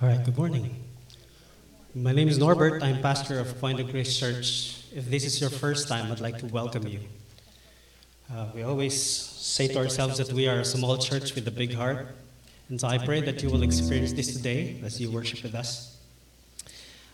[0.00, 0.76] All right, good morning.
[1.92, 2.84] My name is Norbert.
[2.84, 4.84] I'm pastor of Point of Grace Church.
[4.94, 7.00] If this is your first time, I'd like to welcome you.
[8.32, 11.74] Uh, we always say to ourselves that we are a small church with a big
[11.74, 12.14] heart.
[12.68, 15.96] And so I pray that you will experience this today as you worship with us.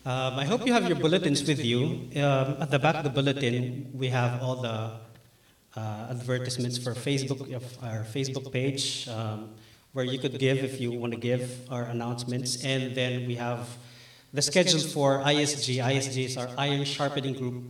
[0.04, 2.10] Um, I hope you have your bulletins with you.
[2.16, 4.90] Um, at the back of the bulletin, we have all the
[5.74, 7.48] uh, advertisements for Facebook,
[7.82, 9.08] our Facebook page.
[9.08, 9.54] Um,
[9.94, 12.64] where you could give if you want to give our announcements.
[12.64, 13.66] And then we have
[14.32, 15.82] the schedule for ISG.
[15.82, 17.62] ISG is our Iron Sharpening Group.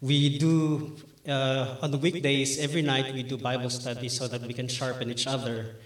[0.00, 0.96] We do,
[1.26, 5.08] uh, on the weekdays, every night we do Bible study so that we can sharpen
[5.08, 5.76] each other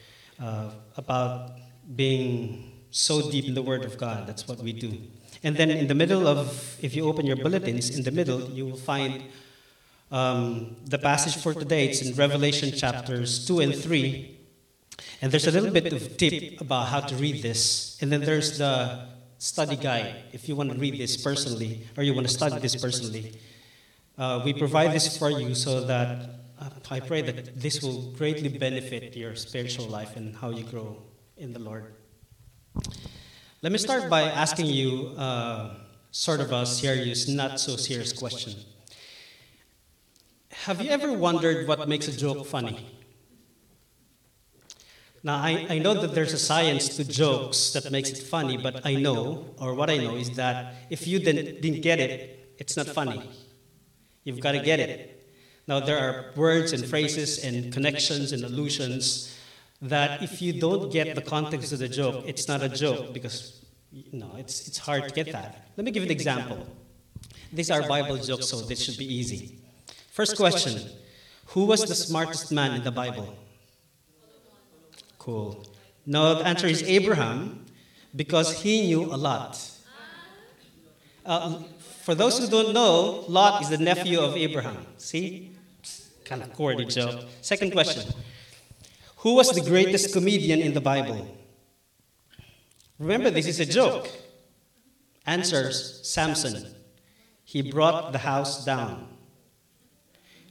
[0.40, 1.52] uh, about
[1.94, 4.26] being so deep in the Word of God.
[4.26, 4.96] That's what we do.
[5.42, 8.64] And then in the middle of, if you open your bulletins, in the middle, you
[8.64, 9.24] will find
[10.10, 11.88] um, the passage for today.
[11.88, 14.35] It's in Revelation chapters 2 and 3.
[15.20, 17.98] And there's a little bit of tip about how to read this.
[18.00, 19.06] And then there's the
[19.38, 20.24] study guide.
[20.32, 23.38] If you want to read this personally, or you want to study this personally,
[24.18, 28.48] uh, we provide this for you so that uh, I pray that this will greatly
[28.48, 31.02] benefit your spiritual life and how you grow
[31.36, 31.94] in the Lord.
[33.62, 35.74] Let me start by asking you uh,
[36.10, 38.54] sort of a serious, not so serious question.
[40.50, 42.86] Have you ever wondered what makes a joke funny?
[45.26, 48.86] Now, I, I know that there's a science to jokes that makes it funny, but
[48.86, 52.76] I know, or what I know, is that if you didn't, didn't get it, it's
[52.76, 53.28] not funny.
[54.22, 55.28] You've got to get it.
[55.66, 59.36] Now, there are words and phrases and connections and allusions
[59.82, 63.66] that if you don't get the context of the joke, it's not a joke because
[63.90, 65.70] you know, it's, it's hard to get that.
[65.76, 66.64] Let me give you an example.
[67.52, 69.58] These are Bible jokes, so this should be easy.
[70.12, 70.88] First question
[71.46, 73.36] Who was the smartest man in the Bible?
[75.26, 75.66] Cool.
[76.06, 77.66] No, the answer is Abraham
[78.14, 79.60] because he knew a lot.
[81.24, 81.64] Uh,
[82.04, 84.86] for those who don't know, Lot is the nephew of Abraham.
[84.98, 85.50] See?
[86.24, 87.24] Kind of corny joke.
[87.40, 88.14] Second question
[89.16, 91.26] Who was the greatest comedian in the Bible?
[93.00, 94.08] Remember, this is a joke.
[95.26, 96.72] Answers Samson.
[97.42, 99.08] He brought the house down.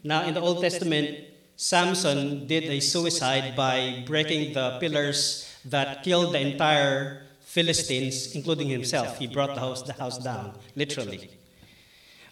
[0.03, 1.17] Now, in the Old Testament,
[1.55, 9.17] Samson did a suicide by breaking the pillars that killed the entire Philistines, including himself.
[9.17, 11.29] He brought the house, the house down, literally.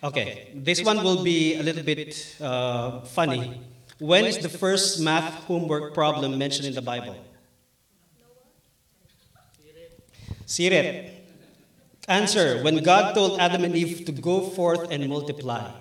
[0.04, 3.62] Okay, this one will be a little bit uh, funny.
[4.00, 7.16] When is the first math homework problem mentioned in the Bible?
[10.46, 11.12] Siret.
[12.10, 15.72] Answer When God told Adam and Eve to go forth and multiply.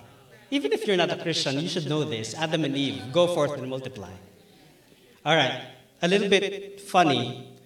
[0.53, 2.35] Even if you're not a Christian, you should know this.
[2.35, 4.13] Adam and Eve, go forth and multiply.
[5.25, 5.65] All right,
[5.99, 7.57] a little bit funny,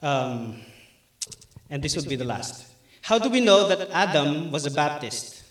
[0.00, 0.60] um,
[1.68, 2.70] and this would be the last.
[3.02, 5.42] How do we know that Adam was a Baptist?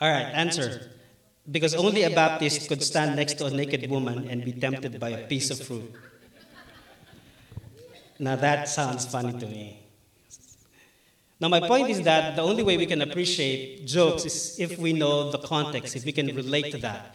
[0.00, 0.90] All right, answer.
[1.48, 5.10] Because only a Baptist could stand next to a naked woman and be tempted by
[5.10, 5.94] a piece of fruit.
[8.18, 9.85] Now that sounds funny to me.
[11.38, 14.94] Now, my point is that the only way we can appreciate jokes is if we
[14.94, 17.14] know the context, if we can relate to that.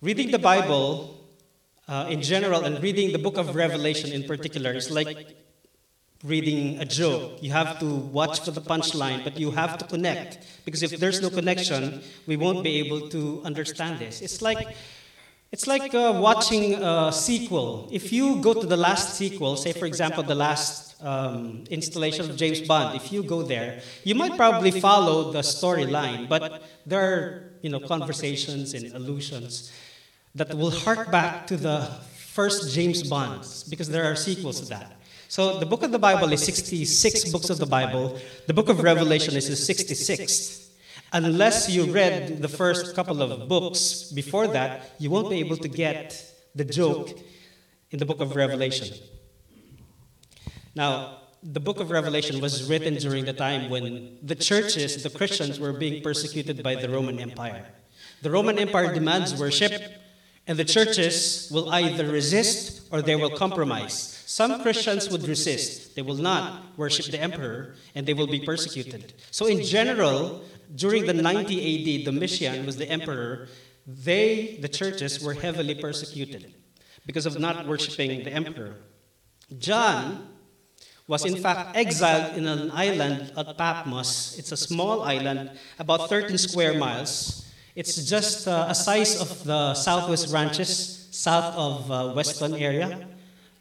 [0.00, 1.20] Reading the Bible
[1.86, 5.36] uh, in general and reading the book of Revelation in particular is like
[6.24, 7.42] reading a joke.
[7.42, 10.38] You have to watch for the punchline, but you have to connect.
[10.64, 14.22] Because if there's no connection, we won't be able to understand this.
[14.22, 14.74] It's like
[15.54, 17.88] it's like uh, watching a sequel.
[17.92, 22.34] If you go to the last sequel, say for example the last um, installation of
[22.36, 26.42] James Bond, if you go there, you might probably follow the storyline, but
[26.90, 29.70] there are you know conversations and allusions
[30.34, 31.78] that will hark back to the
[32.38, 34.90] first James Bonds because there are sequels to that.
[35.28, 38.18] So the book of the Bible is 66 books of the Bible.
[38.48, 40.63] The book of Revelation is the 66th
[41.14, 45.68] unless you read the first couple of books before that, you won't be able to
[45.68, 46.20] get
[46.54, 47.16] the joke
[47.90, 48.94] in the book of Revelation.
[50.74, 55.60] Now, the book of Revelation was written during the time when the churches, the Christians,
[55.60, 57.66] were being persecuted by the Roman Empire.
[58.22, 59.72] The Roman Empire demands worship,
[60.46, 63.94] and the churches will either resist or they will compromise.
[64.26, 65.94] Some Christians would resist.
[65.94, 69.12] They will not worship the emperor, and they will be persecuted.
[69.30, 70.42] So, in general,
[70.74, 73.48] during the 90 AD, Domitian was the emperor.
[73.86, 76.54] They, the churches, were heavily persecuted
[77.06, 78.76] because of not worshiping the emperor.
[79.58, 80.28] John
[81.06, 84.38] was in fact exiled in an island at Patmos.
[84.38, 87.44] It's a small island, about 13 square miles.
[87.74, 93.08] It's just uh, a size of the southwest ranches, south of uh, Weston area.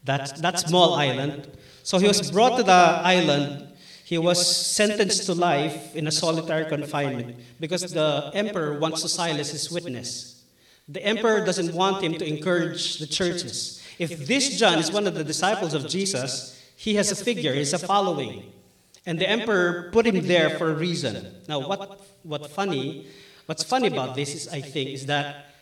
[0.06, 1.48] That, that small island.
[1.84, 3.73] So he was brought to the island.
[4.14, 9.50] He was sentenced to life in a solitary confinement because the emperor wants to silence
[9.50, 10.44] his witness.
[10.88, 13.82] The emperor doesn't want him to encourage the churches.
[13.98, 16.30] If this John is one of the disciples of Jesus,
[16.76, 18.54] he has a figure, he has a following.
[19.08, 21.16] And the emperor put him there for a reason.
[21.50, 23.08] Now, what, what funny,
[23.48, 25.56] what's funny about this is, I think, is that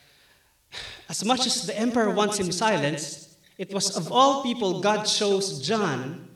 [1.08, 5.66] as much as the emperor wants him silenced, it was of all people God chose
[5.66, 6.28] John,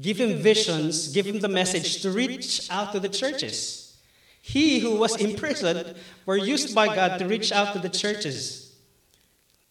[0.00, 3.96] give him visions, give him the message to reach out to the churches.
[4.42, 8.74] He who was imprisoned were used by God to reach out to the churches.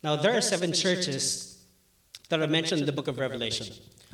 [0.03, 1.57] Now, there are seven churches
[2.29, 3.67] that are mentioned in the book of Revelation.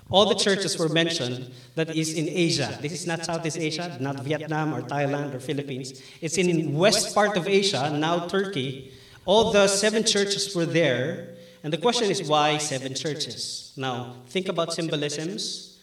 [0.09, 2.77] All the churches were mentioned that is in Asia.
[2.81, 6.01] This is not Southeast Asia, not Vietnam or Thailand or Philippines.
[6.21, 8.91] It's in west part of Asia, now Turkey.
[9.25, 11.35] All the seven churches were there.
[11.63, 13.73] And the question is why seven churches?
[13.75, 15.74] Now, think about symbolisms.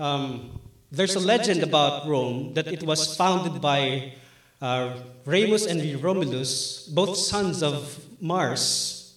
[0.00, 0.58] Um,
[0.90, 4.14] there's a legend about Rome that it was founded by
[4.62, 9.14] uh, Remus and Romulus, both sons of Mars.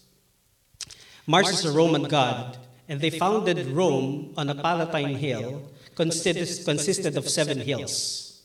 [1.25, 2.57] Mars is a Roman god
[2.89, 5.61] and they founded Rome on a Palatine hill
[5.95, 8.41] consisted, consisted of seven hills.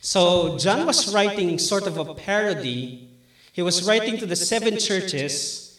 [0.00, 3.10] So John was writing sort of a parody.
[3.52, 5.78] He was writing to the seven churches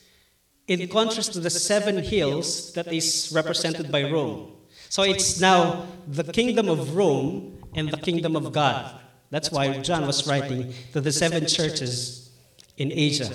[0.69, 4.53] in contrast to the seven hills that is represented by Rome.
[4.91, 8.99] So it's now the kingdom of Rome and the kingdom of God.
[9.29, 12.29] That's why John was writing to the seven churches
[12.75, 13.29] in Asia.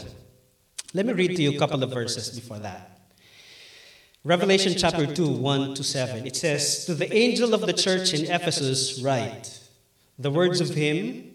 [0.93, 3.09] Let me read to you a couple of verses before that.
[4.23, 6.27] Revelation chapter 2, 1 to 7.
[6.27, 9.59] It says, To the angel of the church in Ephesus, write
[10.19, 11.33] the words of him,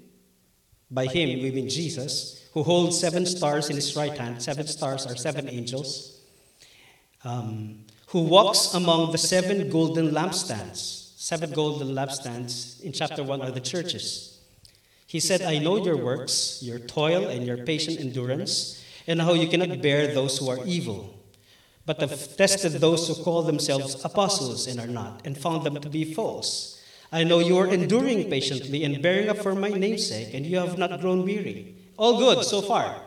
[0.91, 4.39] by him, we mean Jesus, who holds seven stars in his right hand.
[4.39, 6.21] Seven stars are seven angels.
[7.23, 11.17] Um, who walks among the seven golden lampstands.
[11.17, 14.39] Seven golden lampstands in chapter 1 are the churches.
[15.07, 19.47] He said, I know your works, your toil, and your patient endurance, and how you
[19.47, 21.21] cannot bear those who are evil
[21.85, 25.89] but have tested those who call themselves apostles and are not, and found them to
[25.89, 26.81] be false.
[27.11, 30.57] I know you are enduring patiently and bearing up for my name's sake, and you
[30.57, 31.75] have not grown weary.
[31.97, 33.01] All good so far.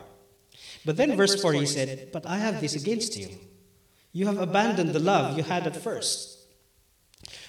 [0.85, 3.29] But then, verse 4, he said, But I have this against you.
[4.15, 6.39] You have abandoned the love you had at first.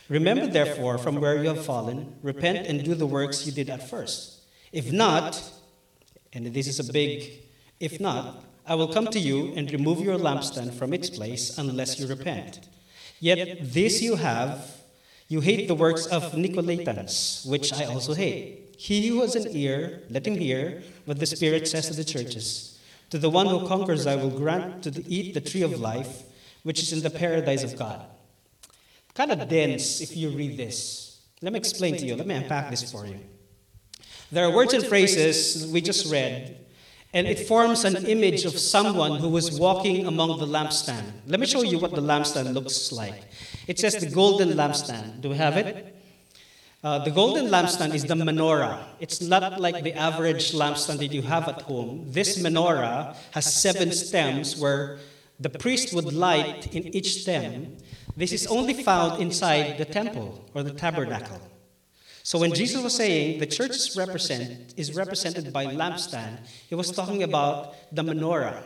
[0.08, 3.88] Remember, therefore, from where you have fallen, repent and do the works you did at
[3.88, 4.40] first.
[4.72, 5.40] If not,
[6.32, 7.44] and this is a big
[7.78, 12.00] if not, I will come to you and remove your lampstand from its place unless
[12.00, 12.66] you repent.
[13.20, 14.80] Yet this you have,
[15.28, 18.74] you hate the works of Nicolaitans, which I also hate.
[18.76, 22.76] He who has an ear, let him hear what the Spirit says to the churches.
[23.10, 26.24] To the one who conquers, I will grant to eat the tree of life,
[26.66, 28.04] which is in the paradise of God.
[29.14, 31.20] Kind of dense if you read this.
[31.40, 32.16] Let me explain to you.
[32.16, 33.20] Let me unpack this for you.
[34.32, 36.66] There are words and phrases we just read
[37.14, 41.04] and it forms an image of someone who was walking among the lampstand.
[41.28, 43.22] Let me show you what the lampstand looks like.
[43.68, 45.20] It says the golden lampstand.
[45.20, 45.94] Do we have it?
[46.82, 48.84] Uh, the golden lampstand is the menorah.
[49.00, 52.04] It's not like the average lampstand that you have at home.
[52.08, 54.98] This menorah has seven stems where
[55.38, 57.76] the priest would light in each stem.
[58.16, 61.40] This is only found inside the temple or the tabernacle.
[62.22, 66.38] So when Jesus was saying the church is, represent, is represented by lampstand,
[66.68, 68.62] he was talking about the menorah.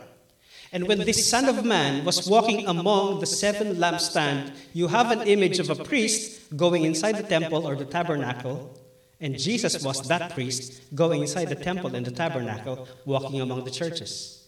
[0.71, 5.27] And when this Son of Man was walking among the seven lampstand, you have an
[5.27, 8.79] image of a priest going inside the temple or the tabernacle,
[9.19, 13.71] and Jesus was that priest going inside the temple and the tabernacle, walking among the
[13.71, 14.40] churches.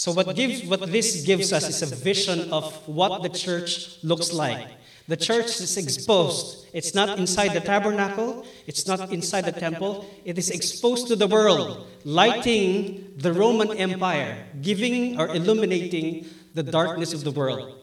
[0.00, 4.32] So what gives what this gives us is a vision of what the church looks
[4.32, 4.66] like.
[5.08, 6.64] The church is exposed.
[6.72, 10.08] It's not inside the tabernacle, it's not inside the temple.
[10.24, 17.12] It is exposed to the world, lighting the Roman Empire, giving or illuminating the darkness
[17.12, 17.76] of the world.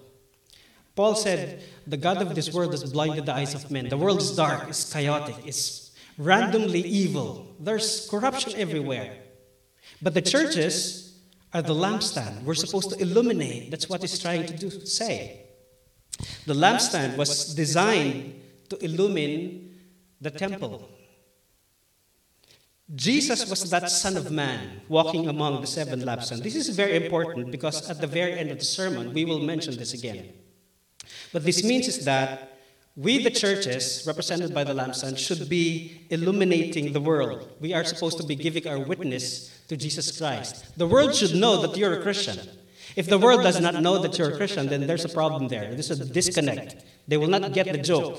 [0.96, 3.90] Paul said, The God of this world has blinded the eyes of men.
[3.90, 7.46] The world is dark, it's chaotic, it's randomly evil.
[7.60, 9.14] There's corruption everywhere.
[10.02, 11.07] But the churches
[11.62, 12.44] the lampstand.
[12.44, 13.72] We're supposed to illuminate.
[13.72, 15.46] That's what he's trying to do, say.
[16.46, 19.76] The lampstand was designed to illumine
[20.20, 20.90] the temple.
[22.96, 26.42] Jesus was that Son of Man walking among the seven lampstands.
[26.42, 29.76] This is very important because at the very end of the sermon, we will mention
[29.76, 30.34] this again.
[31.32, 32.47] What this means is that
[32.98, 37.48] we, the churches, represented by the lampstand, should be illuminating the world.
[37.60, 40.76] We are supposed to be giving our witness to Jesus Christ.
[40.78, 42.40] The world should know that you're a Christian.
[42.96, 45.70] If the world does not know that you're a Christian, then there's a problem there.
[45.70, 46.84] There's a disconnect.
[47.08, 48.18] They will not get the joke.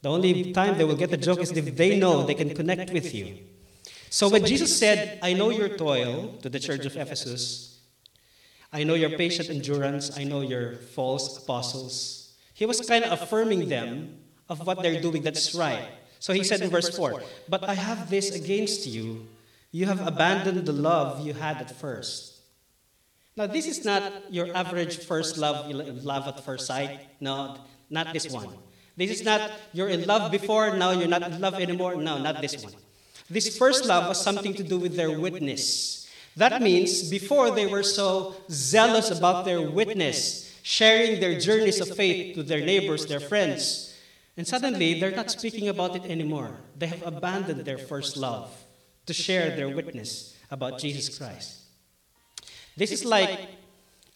[0.00, 2.94] The only time they will get the joke is if they know they can connect
[2.94, 3.36] with you.
[4.08, 7.78] So when Jesus said, I know your toil to the church of Ephesus,
[8.72, 12.21] I know your patient endurance, I know your false apostles,
[12.54, 14.18] he was kind of affirming them
[14.48, 15.88] of what they're doing that's right.
[16.18, 19.26] So he said in verse 4, But I have this against you.
[19.72, 22.38] You have abandoned the love you had at first.
[23.34, 25.70] Now, this is not your average first love,
[26.04, 27.00] love at first sight.
[27.18, 27.56] No,
[27.88, 28.48] not this one.
[28.96, 31.96] This is not you're in love before, now you're not in love anymore.
[31.96, 32.74] No, not this one.
[33.30, 36.06] This first love was something to do with their witness.
[36.36, 42.34] That means before they were so zealous about their witness, sharing their journeys of faith
[42.34, 43.94] to their neighbors, their friends,
[44.36, 46.60] and suddenly they're not speaking about it anymore.
[46.78, 48.50] They have abandoned their first love
[49.06, 51.58] to share their witness about Jesus Christ.
[52.76, 53.48] This is like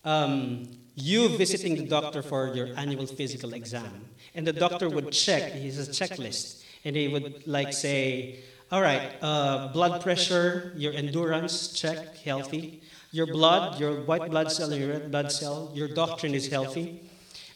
[0.04, 5.52] um, you visiting the doctor for your annual physical exam, and the doctor would check,
[5.52, 8.38] he has a checklist, and he would like say,
[8.70, 12.82] all right, uh, blood pressure, your endurance, check, healthy.
[13.16, 17.00] Your blood, your white blood cell, your red blood cell, your doctrine is healthy.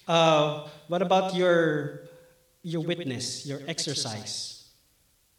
[0.09, 2.09] Uh, what about your,
[2.63, 4.71] your witness, your exercise?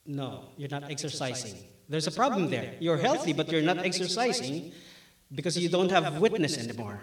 [0.05, 1.55] No, you're not exercising.
[1.89, 2.75] There's a problem there.
[2.79, 4.71] You're healthy, but you're not exercising
[5.33, 6.99] because you don't have witness anymore.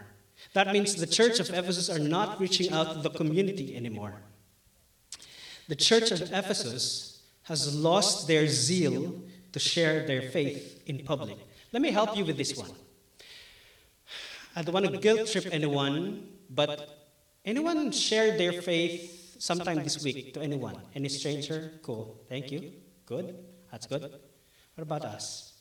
[0.52, 4.14] That means the church of Ephesus are not reaching out to the community anymore.
[5.66, 7.20] The church of Ephesus
[7.50, 9.20] has lost their zeal
[9.50, 11.38] to share their faith in public.
[11.72, 12.70] Let me help you with this one.
[14.58, 17.06] I don't want to guilt trip anyone, but
[17.44, 20.76] anyone share their faith sometime this week to anyone?
[20.96, 21.78] Any stranger?
[21.80, 22.18] Cool.
[22.28, 22.72] Thank you.
[23.06, 23.38] Good.
[23.70, 24.02] That's good.
[24.02, 25.52] What about us?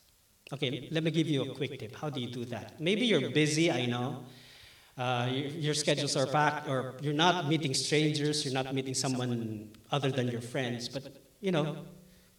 [0.51, 1.95] Okay, let me give you a quick tip.
[1.95, 2.81] How do you do that?
[2.81, 4.25] Maybe you're busy, I know.
[4.97, 9.69] Uh, your, your, schedules are packed, or you're not meeting strangers, you're not meeting someone
[9.91, 10.89] other than your friends.
[10.89, 11.03] But,
[11.39, 11.85] you know,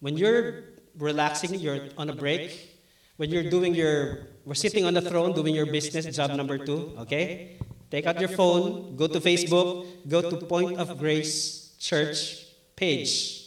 [0.01, 0.65] when you're
[0.99, 2.79] relaxing, you're on a break,
[3.17, 6.97] when you're doing your, we're sitting on the throne doing your business, job number two,
[7.01, 7.59] okay?
[7.91, 13.45] Take out your phone, go to Facebook, go to Point of Grace Church page,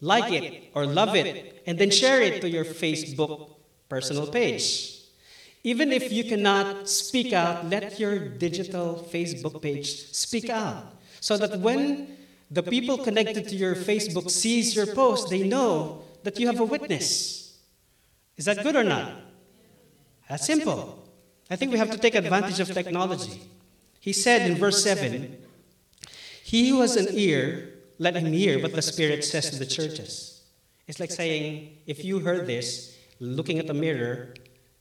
[0.00, 3.50] like it or love it, and then share it to your Facebook
[3.90, 4.96] personal page.
[5.62, 10.96] Even if you cannot speak out, let your digital Facebook page speak out.
[11.20, 12.16] So that when
[12.50, 16.64] the people connected to your Facebook sees your post, they know that you have a
[16.64, 17.58] witness.
[18.38, 19.29] Is that good or not?
[20.30, 20.96] That's simple.
[21.50, 23.42] I think we have to take advantage of technology.
[23.98, 25.36] He said in verse 7
[26.44, 30.42] He who has an ear, let him hear what the Spirit says to the churches.
[30.86, 34.34] It's like saying, if you heard this, looking at the mirror,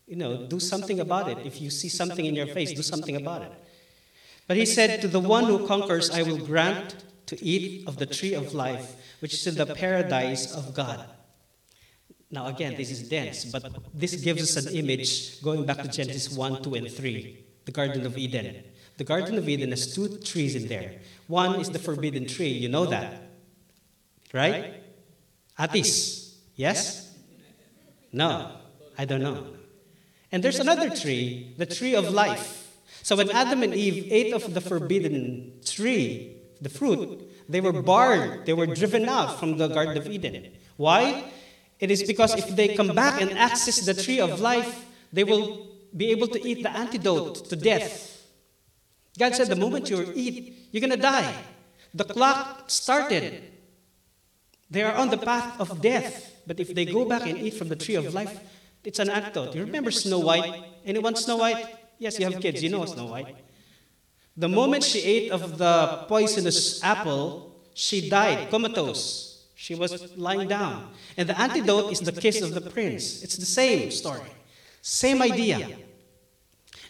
[0.08, 1.40] you know, do something about it.
[1.44, 3.52] If you see something in your face, do something about it.
[4.48, 8.06] But he said, To the one who conquers, I will grant to eat of the
[8.06, 11.06] tree of life, which is in the paradise of God.
[12.32, 16.36] Now, again, this is dense, but this gives us an image going back to Genesis
[16.36, 18.64] 1, 2, and 3, the Garden of Eden.
[18.98, 21.00] The Garden of Eden has two trees in there.
[21.28, 23.24] One is the forbidden tree, you know that.
[24.32, 24.76] Right?
[25.58, 26.38] Atis.
[26.56, 27.16] Yes?
[28.12, 28.52] No,
[28.98, 29.48] I don't know.
[30.32, 32.78] And there's another tree, the tree of life.
[33.02, 38.46] So when Adam and Eve ate of the forbidden tree, the fruit, they were barred,
[38.46, 40.52] they were driven out from the Garden of Eden.
[40.78, 41.32] Why?
[41.80, 45.68] It is because if they come back and access the tree of life, they will
[45.96, 48.28] be able to eat the antidote to death.
[49.18, 51.34] God said, the moment you eat, you're going to die.
[51.94, 53.44] The clock started.
[54.70, 56.36] They are on the path of death.
[56.46, 58.40] But if they go back and eat from the tree of life,
[58.84, 59.56] it's an antidote.
[59.56, 60.64] You remember Snow White?
[60.86, 61.66] Anyone Snow White?
[61.98, 62.64] Yes, you have kids.
[62.64, 63.36] You know Snow White.
[64.38, 69.29] The moment she ate of the poisonous apple, she died, comatose.
[69.60, 70.90] She was lying down.
[71.18, 73.22] And the antidote is the kiss of the prince.
[73.24, 74.32] It's the same story,
[74.82, 75.68] same idea.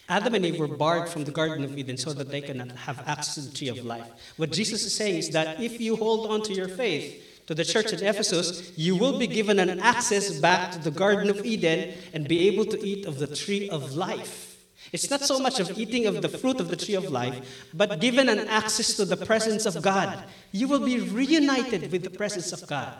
[0.07, 2.99] Adam and Eve were barred from the Garden of Eden so that they cannot have
[3.07, 4.07] access to the tree of life.
[4.38, 7.65] What Jesus is saying is that if you hold on to your faith, to the
[7.65, 11.95] church at Ephesus, you will be given an access back to the Garden of Eden
[12.13, 14.49] and be able to eat of the tree of life.
[14.91, 18.00] It's not so much of eating of the fruit of the tree of life, but
[18.00, 20.24] given an access to the presence of God.
[20.51, 22.98] You will be reunited with the presence of God.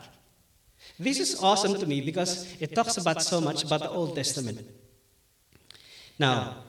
[0.98, 4.60] This is awesome to me because it talks about so much about the Old Testament.
[6.18, 6.62] Now,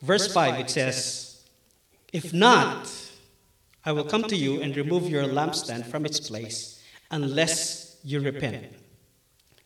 [0.00, 1.44] verse 5 it says,
[2.12, 2.90] If not,
[3.84, 8.72] I will come to you and remove your lampstand from its place unless you repent.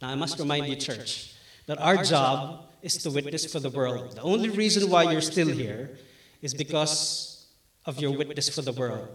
[0.00, 1.34] Now, I must remind you, church,
[1.66, 4.16] that our job is to witness for the world.
[4.16, 5.98] The only reason why you're still here
[6.40, 7.46] is because
[7.86, 9.08] of your witness for the world.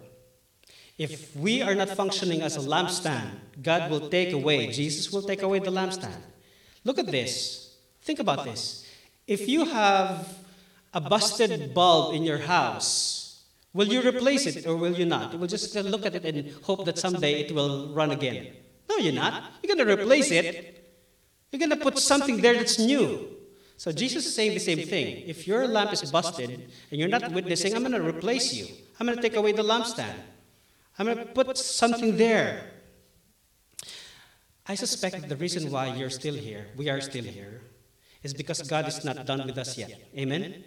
[0.97, 3.29] If we are not functioning as a lampstand,
[3.61, 6.21] God will take away, Jesus will take away the lampstand.
[6.83, 7.75] Look at this.
[8.01, 8.87] Think about this.
[9.27, 10.27] If you have
[10.93, 13.43] a busted bulb in your house,
[13.73, 15.33] will you replace it or will you not?
[15.33, 18.47] You will just look at it and hope that someday it will run again.
[18.89, 19.43] No, you're not.
[19.61, 20.73] You're going to replace it.
[21.51, 23.36] You're going to put something there that's new.
[23.77, 25.23] So Jesus is saying the same thing.
[25.27, 28.65] If your lamp is busted and you're not witnessing, I'm going to replace you.
[28.99, 30.15] I'm going to take away the lampstand.
[30.97, 32.71] I'm going to put something there.
[34.67, 37.61] I suspect that the reason why you're still here, we are still here,
[38.23, 39.93] is because God is not done with us yet.
[40.17, 40.63] Amen?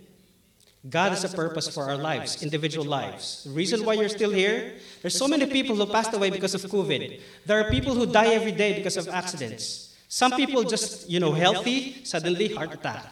[0.88, 3.44] God has a purpose for our lives, individual lives.
[3.44, 6.62] The reason why you're still here, there's so many people who passed away because of
[6.62, 7.20] COVID.
[7.44, 9.89] There are people who die every day because of accidents.
[10.12, 13.06] Some people just, you know, healthy, suddenly heart attack.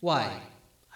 [0.00, 0.32] Why?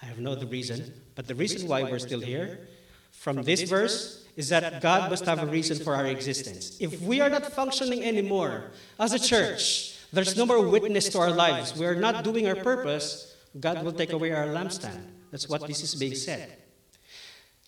[0.01, 0.91] I have no other reason.
[1.13, 2.67] But the reason why we're still here
[3.11, 6.75] from this verse is that God must have a reason for our existence.
[6.79, 11.29] If we are not functioning anymore as a church, there's no more witness to our
[11.29, 11.77] lives.
[11.77, 15.05] We are not doing our purpose, God will take away our lampstand.
[15.29, 16.57] That's what this is being said.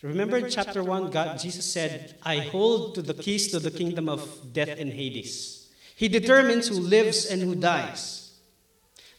[0.02, 4.10] Remember in chapter 1, God, Jesus said, I hold to the keys to the kingdom
[4.10, 5.65] of death and Hades.
[5.96, 8.38] He determines who lives and who dies.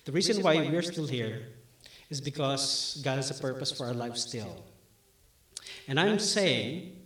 [0.04, 1.48] The reason why we're still here
[2.10, 4.62] is because God has a purpose for our lives still.
[5.88, 6.96] And I'm saying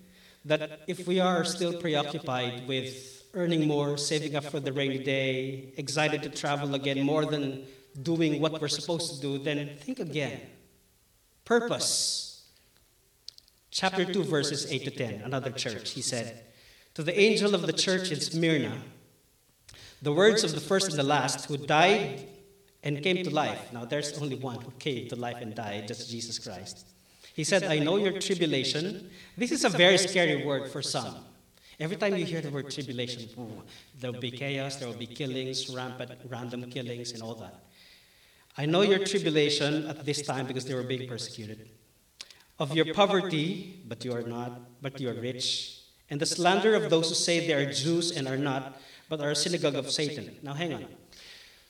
[0.45, 5.73] that if we are still preoccupied with earning more, saving up for the rainy day,
[5.77, 7.65] excited to travel again more than
[8.03, 10.41] doing what we're supposed to do, then think again.
[11.45, 12.49] Purpose.
[13.71, 16.43] Chapter 2, verses 8 to 10, another church, he said,
[16.95, 18.73] To the angel of the church in Smyrna,
[20.03, 22.27] the words of the first and the last who died
[22.83, 23.73] and came to life.
[23.73, 26.87] Now, there's only one who came to life and died, just Jesus Christ.
[27.35, 29.11] He said, I know your tribulation.
[29.37, 31.17] This is a very scary word for some.
[31.79, 33.29] Every time you hear the word tribulation,
[33.99, 37.55] there will be chaos, there will be killings, rampant, random killings, and all that.
[38.59, 41.71] I know your tribulation at this time because they were being persecuted.
[42.59, 45.81] Of your poverty, but you are not, but you are rich.
[46.11, 48.79] And the slander of those who say they are Jews and are not,
[49.11, 50.37] but are a synagogue of Satan.
[50.43, 50.87] Now hang on.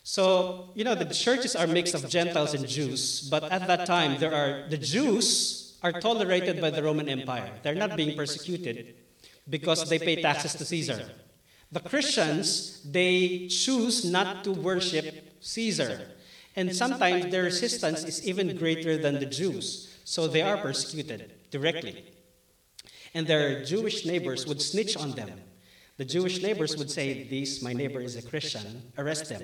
[0.05, 4.21] So, you know, the churches are mixed of Gentiles and Jews, but at that time,
[4.21, 7.51] there are the Jews are tolerated by the Roman Empire.
[7.63, 8.95] They're not being persecuted
[9.49, 11.11] because they pay taxes to Caesar.
[11.73, 16.13] The Christians, they choose not to worship Caesar.
[16.57, 19.97] And sometimes their resistance is even greater than the Jews.
[20.05, 22.05] So they are persecuted directly.
[23.15, 25.31] And their Jewish neighbors would snitch on them.
[26.01, 29.43] The Jewish neighbors would say, This, my neighbor is a Christian, arrest them.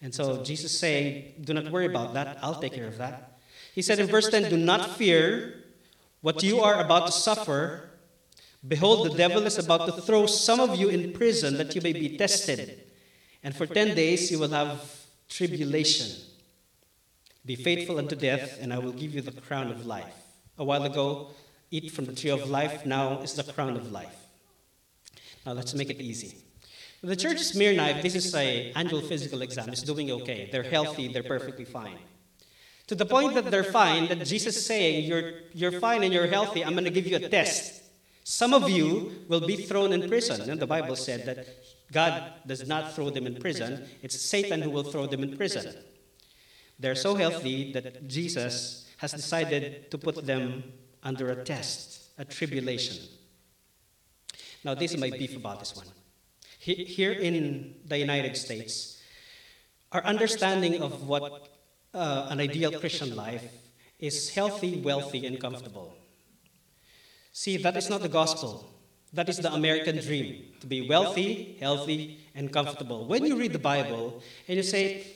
[0.00, 3.40] And so Jesus saying, Do not worry about that, I'll take care of that.
[3.74, 5.64] He said in verse 10, Do not fear
[6.20, 7.90] what you are about to suffer.
[8.68, 11.92] Behold, the devil is about to throw some of you in prison that you may
[11.92, 12.84] be tested.
[13.42, 14.94] And for 10 days you will have
[15.28, 16.06] tribulation.
[17.44, 20.14] Be faithful unto death, and I will give you the crown of life.
[20.56, 21.30] A while ago,
[21.72, 24.19] eat from the tree of life, now is the crown of life.
[25.44, 26.44] Now let's make it easy.
[27.02, 30.50] The church Smyrna, if this is a annual physical exam, is doing okay.
[30.52, 31.98] They're healthy, they're perfectly fine.
[32.88, 36.26] To the point that they're fine, that Jesus is saying, you're, you're fine and you're
[36.26, 37.84] healthy, I'm going to give you a test.
[38.24, 40.50] Some of you will be thrown in prison.
[40.50, 41.46] And the Bible said that
[41.92, 45.74] God does not throw them in prison, it's Satan who will throw them in prison.
[46.78, 50.64] They're so healthy that Jesus has decided to put them
[51.02, 53.06] under a test, a tribulation.
[54.64, 55.86] Now, this is my beef about this one.
[56.58, 59.00] Here in the United States,
[59.92, 61.48] our understanding of what
[61.94, 63.44] uh, an ideal Christian life
[63.98, 65.96] is healthy, wealthy, and comfortable.
[67.32, 68.70] See, that is not the gospel.
[69.12, 73.06] That is the American dream to be wealthy, healthy, and comfortable.
[73.06, 75.06] When you read the Bible and you say,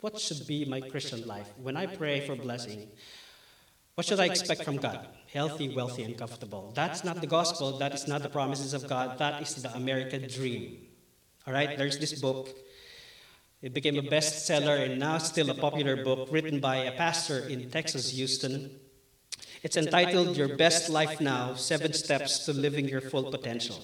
[0.00, 1.48] What should be my Christian life?
[1.62, 2.88] When I pray for blessing,
[3.94, 5.06] what should I expect from God?
[5.32, 6.72] Healthy, wealthy, and comfortable.
[6.74, 7.78] That's not the gospel.
[7.78, 9.18] That is not the promises of God.
[9.18, 10.86] That is the American dream.
[11.46, 12.48] All right, there's this book.
[13.62, 17.70] It became a bestseller and now still a popular book written by a pastor in
[17.70, 18.70] Texas, Houston.
[19.62, 23.78] It's entitled Your Best Life Now Seven Steps to Living Your Full Potential.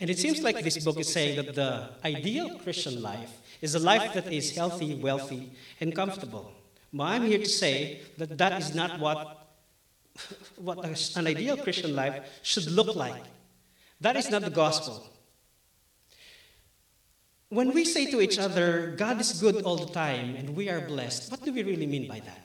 [0.00, 3.78] And it seems like this book is saying that the ideal Christian life is a
[3.78, 6.52] life that is healthy, wealthy, and comfortable.
[6.92, 9.48] But I'm here to say that that is not what,
[10.56, 10.84] what
[11.16, 13.24] an ideal Christian life should look like.
[14.00, 15.10] That is not the gospel.
[17.48, 20.80] when we say to each other, God is good all the time and we are
[20.80, 22.42] blessed, what do we really mean by that?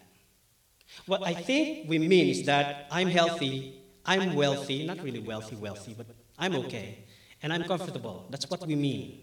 [1.05, 5.95] What I think we mean is that I'm healthy, I'm wealthy, not really wealthy, wealthy,
[5.97, 6.05] but
[6.37, 6.99] I'm okay,
[7.41, 8.27] and I'm comfortable.
[8.29, 9.21] That's what we mean.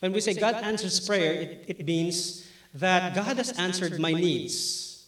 [0.00, 5.06] When we say God answers prayer, it, it means that God has answered my needs.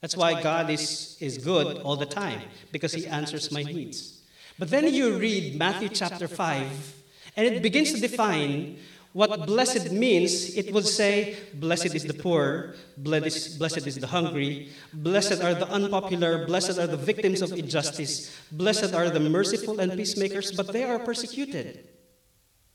[0.00, 2.40] That's why God is, is good all the time,
[2.72, 4.22] because He answers my needs.
[4.58, 6.94] But then you read Matthew chapter 5,
[7.36, 8.78] and it begins to define
[9.12, 15.42] what blessed means, it will say, Blessed is the poor, blessed is the hungry, blessed
[15.42, 20.52] are the unpopular, blessed are the victims of injustice, blessed are the merciful and peacemakers,
[20.52, 21.88] but they are persecuted.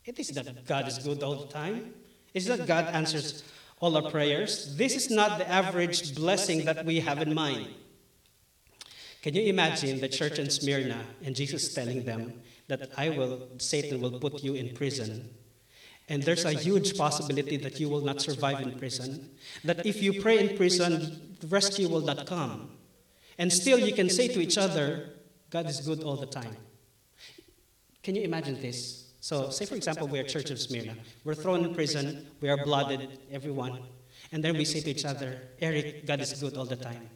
[0.06, 1.94] It is that God is good all the time.
[2.34, 3.44] It's that God answers
[3.80, 4.76] all our prayers.
[4.78, 7.68] This is not the average blessing that we have in mind.
[9.22, 14.02] Can you imagine the church in Smyrna and Jesus telling them that I will, Satan
[14.02, 15.30] will put you in prison
[16.10, 19.30] and there's a huge possibility that you will not survive in prison.
[19.66, 22.72] That if you pray in prison, rescue will not come.
[23.38, 25.10] And still, you can say to each other,
[25.50, 26.56] God is good all the time.
[28.04, 29.07] Can you imagine this?
[29.28, 30.96] So, say for example, we're Church of Smyrna.
[31.26, 33.80] We're thrown in prison, we are blooded, everyone.
[34.32, 37.10] And then we say to each other, Eric, God is good all the time.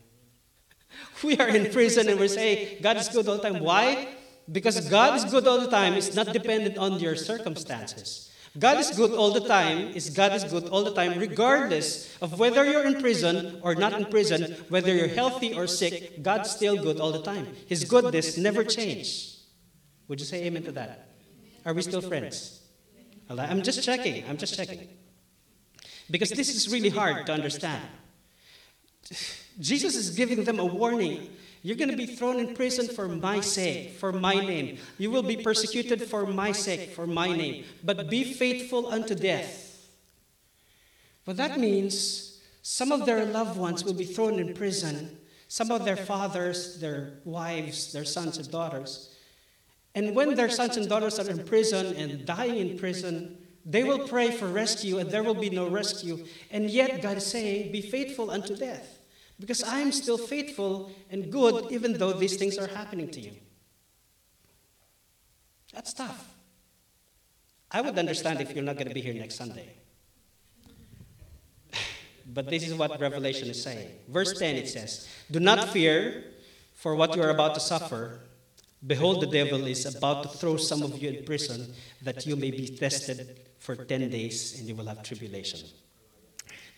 [1.24, 3.64] We are in prison and we say, God is good all the time.
[3.64, 4.10] Why?
[4.52, 5.94] Because God is good all the time.
[5.94, 8.30] It's not dependent on your circumstances.
[8.60, 12.38] God is good all the time, is God is good all the time, regardless of
[12.38, 16.76] whether you're in prison or not in prison, whether you're healthy or sick, God's still
[16.76, 17.48] good all the time.
[17.68, 19.48] His goodness never changes.
[20.10, 21.11] Would you say amen to that?
[21.66, 22.62] Are we still friends?
[23.30, 24.24] I'm just checking.
[24.28, 24.88] I'm just checking.
[26.10, 27.84] Because this is really hard to understand.
[29.60, 31.30] Jesus is giving them a warning.
[31.64, 34.80] You're going to be thrown in prison for my sake, for my name.
[34.98, 37.66] You will be persecuted for my sake, for my name.
[37.84, 39.88] But be faithful unto death.
[41.26, 45.86] Well, that means some of their loved ones will be thrown in prison, some of
[45.86, 49.11] their fathers, their wives, their sons and daughters.
[49.94, 54.08] And when their sons and daughters are in prison and dying in prison, they will
[54.08, 56.26] pray for rescue and there will be no rescue.
[56.50, 59.00] And yet, God is saying, Be faithful unto death.
[59.40, 63.32] Because I'm still faithful and good even though these things are happening to you.
[65.74, 66.32] That's tough.
[67.72, 69.74] I would understand if you're not going to be here next Sunday.
[72.34, 73.90] But this is what Revelation is saying.
[74.08, 76.24] Verse 10 it says, Do not fear
[76.76, 78.20] for what you are about to suffer.
[78.86, 82.50] Behold, the devil is about to throw some of you in prison that you may
[82.50, 85.60] be tested for 10 days and you will have tribulation.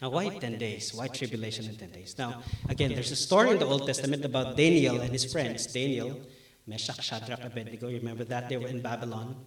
[0.01, 0.93] Now, why 10 days?
[0.93, 2.15] Why tribulation in 10 days?
[2.17, 5.65] Now, again, there's a story in the Old Testament about Daniel and his friends.
[5.67, 6.19] Daniel,
[6.67, 8.49] Meshach, Shadrach, Abednego, you remember that?
[8.49, 9.37] They were in Babylon.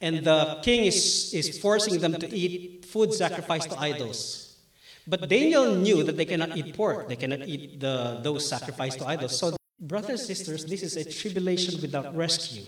[0.00, 4.56] And the king is, is forcing them to eat food sacrificed to idols.
[5.04, 9.06] But Daniel knew that they cannot eat pork, they cannot eat the, those sacrificed to
[9.06, 9.36] idols.
[9.36, 12.64] So, brothers and sisters, this is a tribulation without rescue.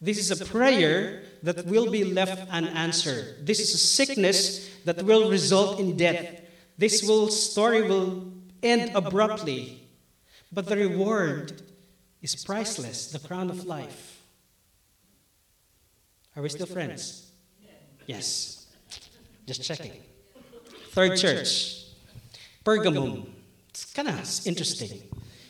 [0.00, 3.46] This is a prayer that will be left unanswered.
[3.46, 6.42] This is a sickness that will result in death.
[6.76, 9.88] This will, story will end abruptly,
[10.52, 11.62] but the reward
[12.20, 14.22] is priceless the crown of life.
[16.36, 17.30] Are we still friends?
[18.06, 18.66] Yes.
[19.46, 19.92] Just checking.
[20.90, 21.84] Third church,
[22.64, 23.26] Pergamum.
[23.68, 25.02] It's kind of interesting.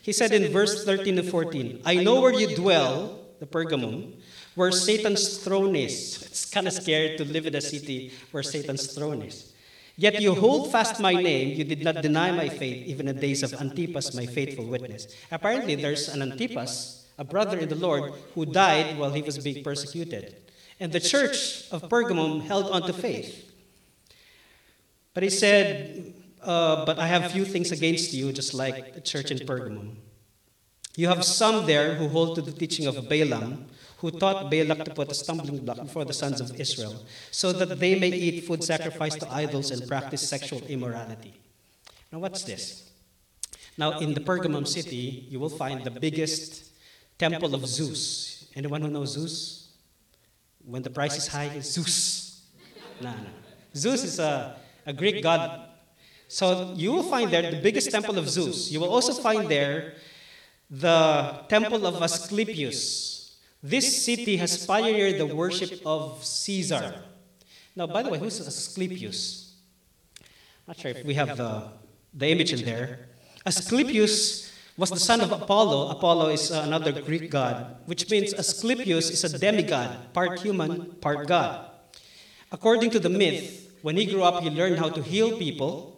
[0.04, 4.12] He said in verse 13 to 14, I know where you dwell, the Pergamum,
[4.54, 6.20] where Satan's throne is.
[6.20, 9.54] It's kind of scary to live in a city where Satan's throne is.
[9.96, 13.20] Yet you hold fast my name, you did not deny my faith, even in the
[13.22, 15.08] days of Antipas, my faithful witness.
[15.30, 19.64] Apparently, there's an Antipas, a brother in the Lord, who died while he was being
[19.64, 20.36] persecuted.
[20.78, 23.50] And the church of Pergamum held on to faith.
[25.14, 26.12] But he said,
[26.44, 29.96] uh, But I have few things against you, just like the church in Pergamum.
[30.96, 33.66] You have some there who hold to the teaching of Balaam
[34.04, 36.94] who taught Balak to put a stumbling block before the sons of Israel,
[37.30, 41.32] so that they may eat food sacrificed to idols and practice sexual immorality.
[42.12, 42.90] Now, what's this?
[43.78, 46.70] Now, in the Pergamum city, you will find the biggest
[47.18, 48.46] temple of Zeus.
[48.54, 49.70] Anyone who knows Zeus?
[50.66, 52.42] When the price is high, Zeus.
[53.00, 53.30] No, no.
[53.74, 55.70] Zeus is a, a Greek god.
[56.28, 58.70] So you will find there the biggest temple of Zeus.
[58.70, 59.94] You will also find there
[60.70, 63.36] the temple of Asclepius.
[63.62, 67.02] This city has pioneered the worship of Caesar.
[67.76, 69.54] Now, by the way, who's Asclepius?
[70.66, 71.68] Not sure if we have the,
[72.12, 73.08] the image in there.
[73.46, 75.90] Asclepius was the son of Apollo.
[75.90, 81.28] Apollo is uh, another Greek god, which means Asclepius is a demigod, part human, part
[81.28, 81.70] god.
[82.50, 85.93] According to the myth, when he grew up, he learned how to heal people.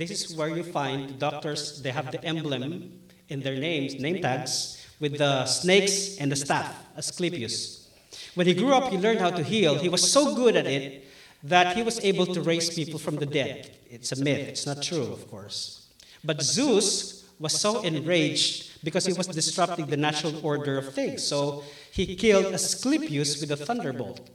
[0.00, 2.90] This is where you find doctors, they have the emblem
[3.28, 7.86] in their names, name tags, with the snakes and the staff, Asclepius.
[8.34, 9.74] When he grew up, he learned how to heal.
[9.74, 11.04] He was so good at it
[11.42, 13.76] that he was able to raise people from the dead.
[13.90, 15.88] It's a myth, it's not true, of course.
[16.24, 21.22] But Zeus was so enraged because he was disrupting the natural order of things.
[21.22, 24.30] So he killed Asclepius with a thunderbolt.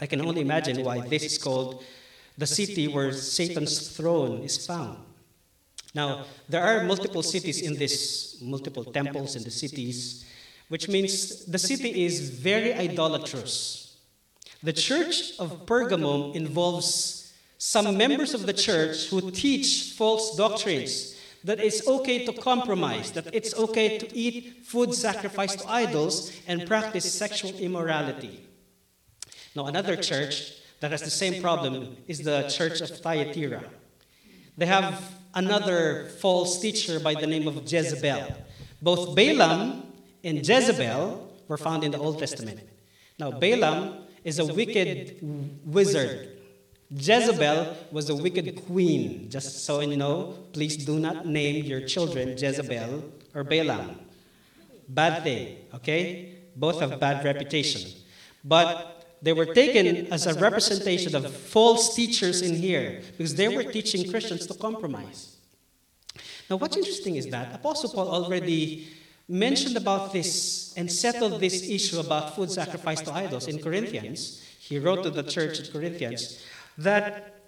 [0.00, 1.82] I can only imagine why this is called
[2.40, 4.98] the city where Satan's throne is found.
[5.94, 10.24] Now, there are multiple cities in this, multiple temples in the cities,
[10.68, 13.98] which means the city is very idolatrous.
[14.62, 21.60] The church of Pergamum involves some members of the church who teach false doctrines that
[21.60, 27.12] it's okay to compromise, that it's okay to eat food sacrificed to idols and practice
[27.12, 28.46] sexual immorality.
[29.54, 33.62] Now, another church that has the same problem is the church of Thyatira.
[34.56, 38.34] They have another false teacher by the name of Jezebel.
[38.82, 39.82] Both Balaam
[40.24, 42.60] and Jezebel were found in the Old Testament.
[43.18, 45.18] Now, Balaam is a wicked
[45.64, 46.38] wizard.
[46.90, 49.30] Jezebel was a wicked queen.
[49.30, 54.00] Just so you know, please do not name your children Jezebel or Balaam.
[54.88, 56.38] Bad thing, okay?
[56.56, 57.92] Both have bad reputation.
[58.44, 63.64] But they were taken as a representation of false teachers in here because they were
[63.64, 65.36] teaching Christians to compromise.
[66.48, 68.88] Now, what's interesting is that Apostle Paul already
[69.28, 74.42] mentioned about this and settled this issue about food sacrificed to idols in Corinthians.
[74.58, 76.44] He wrote to the church at Corinthians
[76.78, 77.40] that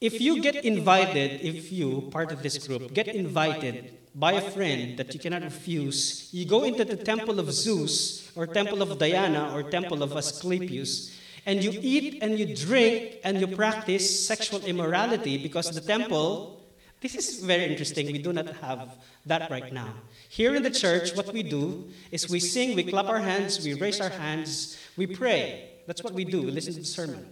[0.00, 4.96] if you get invited, if you, part of this group, get invited by a friend
[4.98, 9.52] that you cannot refuse, you go into the temple of Zeus, or temple of Diana,
[9.54, 11.13] or temple of Asclepius,
[11.46, 16.62] and you eat and you drink and you practice sexual immorality because the temple,
[17.00, 18.06] this is very interesting.
[18.06, 19.94] We do not have that right now.
[20.28, 23.74] Here in the church, what we do is we sing, we clap our hands, we
[23.74, 25.70] raise our hands, we pray.
[25.86, 26.42] That's what we do.
[26.42, 27.28] We listen to the sermon.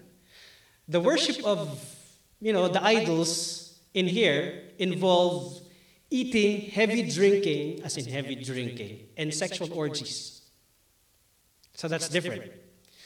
[0.89, 1.83] The worship of,
[2.41, 5.61] you know, the idols in here involve
[6.11, 10.43] eating, heavy drinking, as in heavy drinking, and sexual orgies.
[11.75, 12.62] So that's different.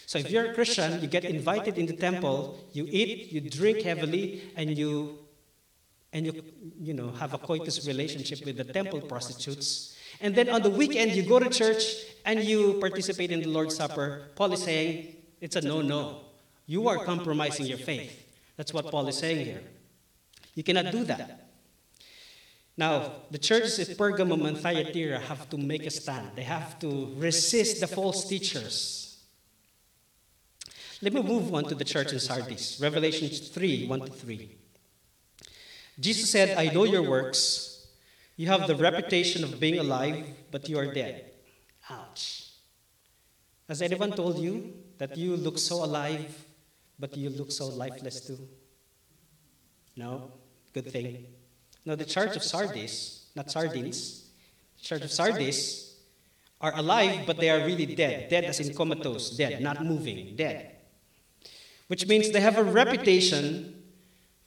[0.06, 3.82] So if you're a Christian, you get invited in the temple, you eat, you drink
[3.82, 5.18] heavily, and you
[6.12, 6.42] and you
[6.80, 9.96] you know have a coitus relationship with the temple prostitutes.
[10.20, 11.82] And then on the weekend you go to church
[12.24, 14.28] and you participate in the Lord's Supper.
[14.36, 16.22] Paul is saying it's a no-no.
[16.66, 18.24] You are compromising your faith.
[18.56, 19.62] That's what Paul is saying here.
[20.54, 21.50] You cannot do that.
[22.78, 26.30] Now, the churches at Pergamum and Thyatira have to make a stand.
[26.34, 29.05] They have to resist the false teachers.
[31.02, 34.56] Let me move on to the church in Sardis, Revelation 3 1 to 3.
[36.00, 37.86] Jesus said, I know your works.
[38.36, 41.32] You have the reputation of being alive, but you are dead.
[41.90, 42.52] Ouch.
[43.68, 46.44] Has anyone told you that you look so alive,
[46.98, 48.38] but you look so lifeless too?
[49.96, 50.30] No?
[50.72, 51.26] Good thing.
[51.84, 54.26] Now, the church of Sardis, not Sardines,
[54.80, 55.96] church of Sardis
[56.60, 58.28] are alive, but they are really dead.
[58.28, 60.75] Dead as in comatose, dead, not moving, dead.
[61.88, 63.82] Which means they have a reputation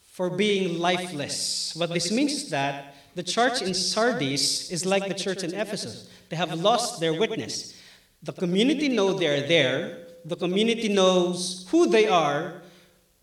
[0.02, 1.74] for being lifeless.
[1.76, 6.10] What this means is that the church in Sardis is like the church in Ephesus.
[6.30, 7.76] They have lost their witness.
[8.22, 10.08] The community know they're there.
[10.26, 12.62] The community knows who they are,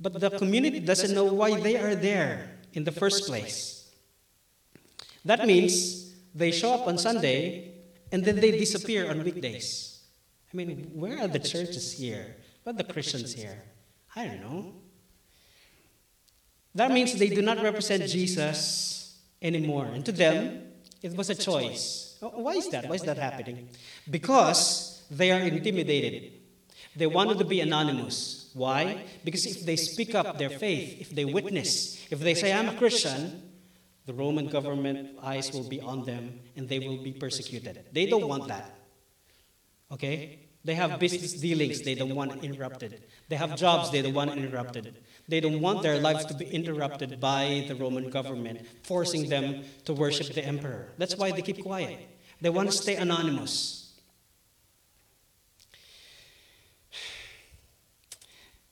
[0.00, 3.90] but the community doesn't know why they are there in the first place.
[5.24, 7.72] That means they show up on Sunday
[8.12, 10.00] and then they disappear on weekdays.
[10.52, 12.37] I mean, where are the churches here?
[12.62, 13.62] Where are the Christians here?
[14.16, 14.72] I don't know.
[16.74, 19.87] That means they do not represent Jesus anymore.
[19.87, 20.62] And to them,
[21.02, 22.18] it was a choice.
[22.22, 22.88] Oh, why is that?
[22.88, 23.68] Why is that happening?
[24.11, 26.33] Because they are intimidated.
[26.96, 28.50] They wanted to be anonymous.
[28.55, 29.05] Why?
[29.22, 32.74] Because if they speak up their faith, if they witness, if they say, I'm a
[32.74, 33.42] Christian,
[34.07, 37.85] the Roman government eyes will be on them and they will be persecuted.
[37.92, 38.79] They don't want that.
[39.92, 40.45] Okay?
[40.66, 43.05] They have business dealings, they don't want interrupted.
[43.29, 44.98] They have jobs, they don't want interrupted.
[45.29, 49.94] They don't want their lives to be interrupted by the Roman government, forcing them to
[49.94, 50.88] worship the emperor.
[50.98, 52.00] That's why they keep quiet.
[52.40, 53.85] They want to stay anonymous.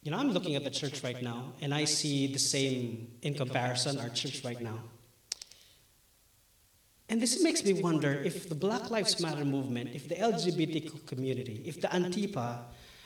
[0.02, 3.32] You know, I'm looking at the church right now, and I see the same in
[3.32, 4.80] comparison, our church right now.
[7.14, 11.62] And this makes me wonder if the Black Lives Matter movement, if the LGBT community,
[11.64, 12.64] if the Antifa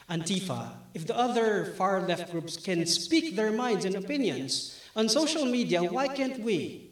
[0.09, 5.45] Antifa, if the other far left groups can speak their minds and opinions on social
[5.45, 6.89] media, why can't we?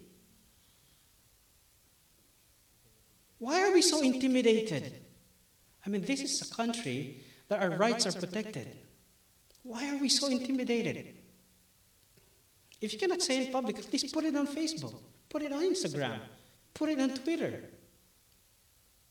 [3.40, 4.94] Why are we so intimidated?
[5.88, 8.68] I mean, this is a country that our rights are protected.
[9.64, 11.16] Why are we so intimidated?
[12.80, 14.94] If you cannot say in public, at least put it on Facebook,
[15.30, 16.20] put it on Instagram,
[16.78, 17.64] put it on Twitter.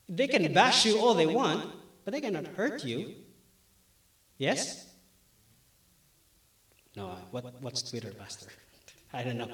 [0.09, 1.69] They can bash you all they want,
[2.05, 3.15] but they cannot hurt you.
[4.39, 4.87] Yes?
[6.95, 8.47] No, what, what's Twitter, Pastor?
[9.13, 9.51] I don't know.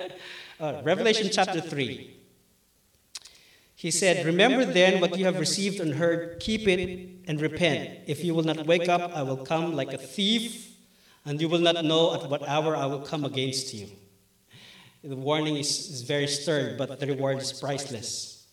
[0.60, 2.16] uh, Revelation chapter 3.
[3.74, 8.00] He said, Remember then what you have received and heard, keep it and repent.
[8.06, 10.76] If you will not wake up, I will come like a thief,
[11.24, 13.88] and you will not know at what hour I will come against you.
[15.06, 18.44] The warning is, is very stern, but the reward is priceless.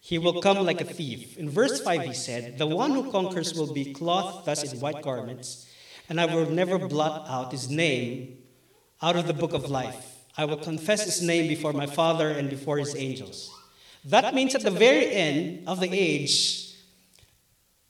[0.00, 1.36] He will come like a thief.
[1.36, 5.02] In verse 5, he said, The one who conquers will be clothed thus in white
[5.02, 5.68] garments,
[6.08, 8.38] and I will never blot out his name
[9.00, 10.16] out of the book of life.
[10.36, 13.48] I will confess his name before my Father and before his angels.
[14.04, 16.74] That means at the very end of the age,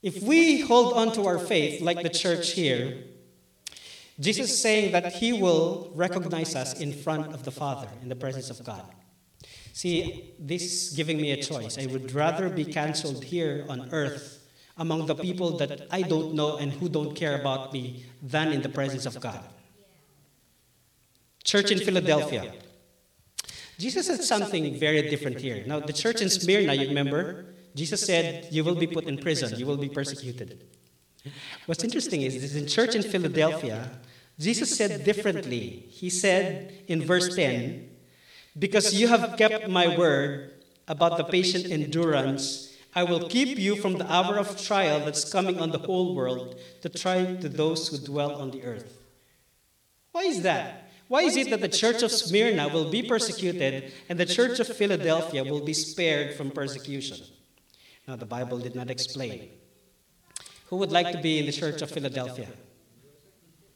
[0.03, 2.99] if we hold on to our faith, like the church here,
[4.21, 8.17] Jesus is saying that he will recognize us in front of the Father, in the
[8.17, 8.85] presence of God.
[9.73, 11.79] See, this is giving me a choice.
[11.79, 14.41] I would rather be canceled here on earth
[14.77, 18.63] among the people that I don't know and who don't care about me than in
[18.63, 19.41] the presence of God.
[21.45, 22.53] Church in Philadelphia.
[23.79, 25.65] Jesus said something very different here.
[25.67, 29.59] Now, the church in Smyrna, you remember, Jesus said, You will be put in prison,
[29.59, 30.65] you will be persecuted.
[31.67, 33.91] What's interesting is, is in church in Philadelphia,
[34.39, 35.87] Jesus said differently.
[35.89, 37.89] He said in verse 10,
[38.59, 40.53] Because you have kept my word
[40.89, 45.61] about the patient endurance, I will keep you from the hour of trial that's coming
[45.61, 48.99] on the whole world to try to those who dwell on the earth.
[50.11, 50.91] Why is that?
[51.09, 54.67] Why is it that the church of Smyrna will be persecuted and the church of
[54.67, 57.19] Philadelphia will be spared from persecution?
[58.09, 59.51] Now, the Bible did not explain.
[60.73, 62.49] Who would like to be in the church of Philadelphia?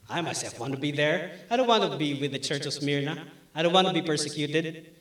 [0.09, 1.29] I myself want to be there.
[1.47, 3.23] I don't want to be with the church of Smyrna.
[3.53, 4.95] I don't want to be persecuted.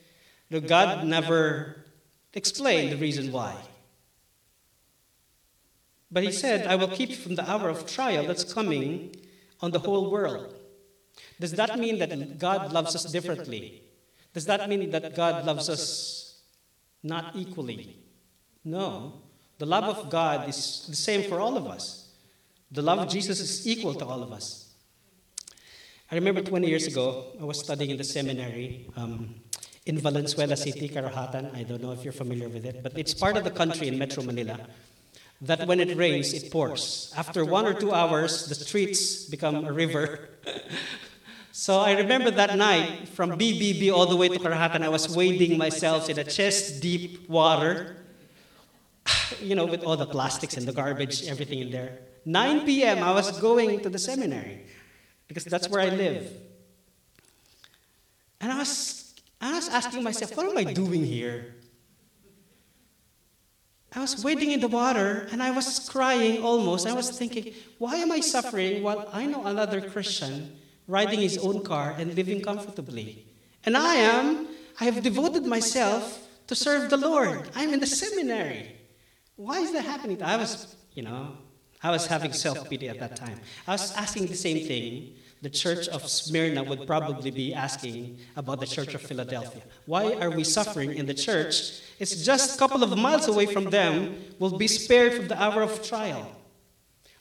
[0.51, 1.87] No, God never
[2.35, 3.57] explained the reason why.
[6.11, 9.17] But He said, I will keep from the hour of trial that's coming
[9.63, 10.55] on the whole world.
[11.41, 13.85] Does that mean that God loves us differently?
[14.35, 16.43] Does that mean that God loves us
[17.03, 17.97] not equally?
[18.67, 19.23] No.
[19.59, 22.11] The love of God is the same for all of us.
[22.71, 24.75] The love of Jesus is equal to all of us.
[26.11, 29.35] I remember 20 years ago, I was studying in the seminary um,
[29.87, 31.55] in Valenzuela City, Karuhatan.
[31.55, 33.99] I don't know if you're familiar with it, but it's part of the country in
[33.99, 34.59] Metro Manila
[35.43, 37.13] that when it rains, it pours.
[37.17, 40.29] After one or two hours, the streets become a river.
[41.59, 45.57] So I remember that night from BBB all the way to Karuhatan, I was wading
[45.57, 47.97] myself in a chest deep water,
[49.41, 51.99] you know, with all the plastics and the garbage, everything in there.
[52.25, 54.67] 9 p.m., I was going to the seminary
[55.29, 56.31] because that's where I live.
[58.41, 61.55] And I was, I was asking myself, what am I doing here?
[63.95, 66.87] I was wading in the water and I was crying almost.
[66.87, 70.59] I was thinking, why am I suffering while I know another Christian
[70.89, 73.27] riding his own car and living comfortably.
[73.65, 74.49] And I am,
[74.81, 77.51] I have devoted myself to serve the Lord.
[77.55, 78.76] I'm in the seminary.
[79.37, 80.23] Why is that happening?
[80.23, 81.37] I was, you know,
[81.83, 83.39] I was having self pity at that time.
[83.67, 88.59] I was asking the same thing the church of Smyrna would probably be asking about
[88.61, 89.63] the church of Philadelphia.
[89.85, 91.83] Why are we suffering in the church?
[91.99, 95.63] It's just a couple of miles away from them, will be spared from the hour
[95.63, 96.33] of trial.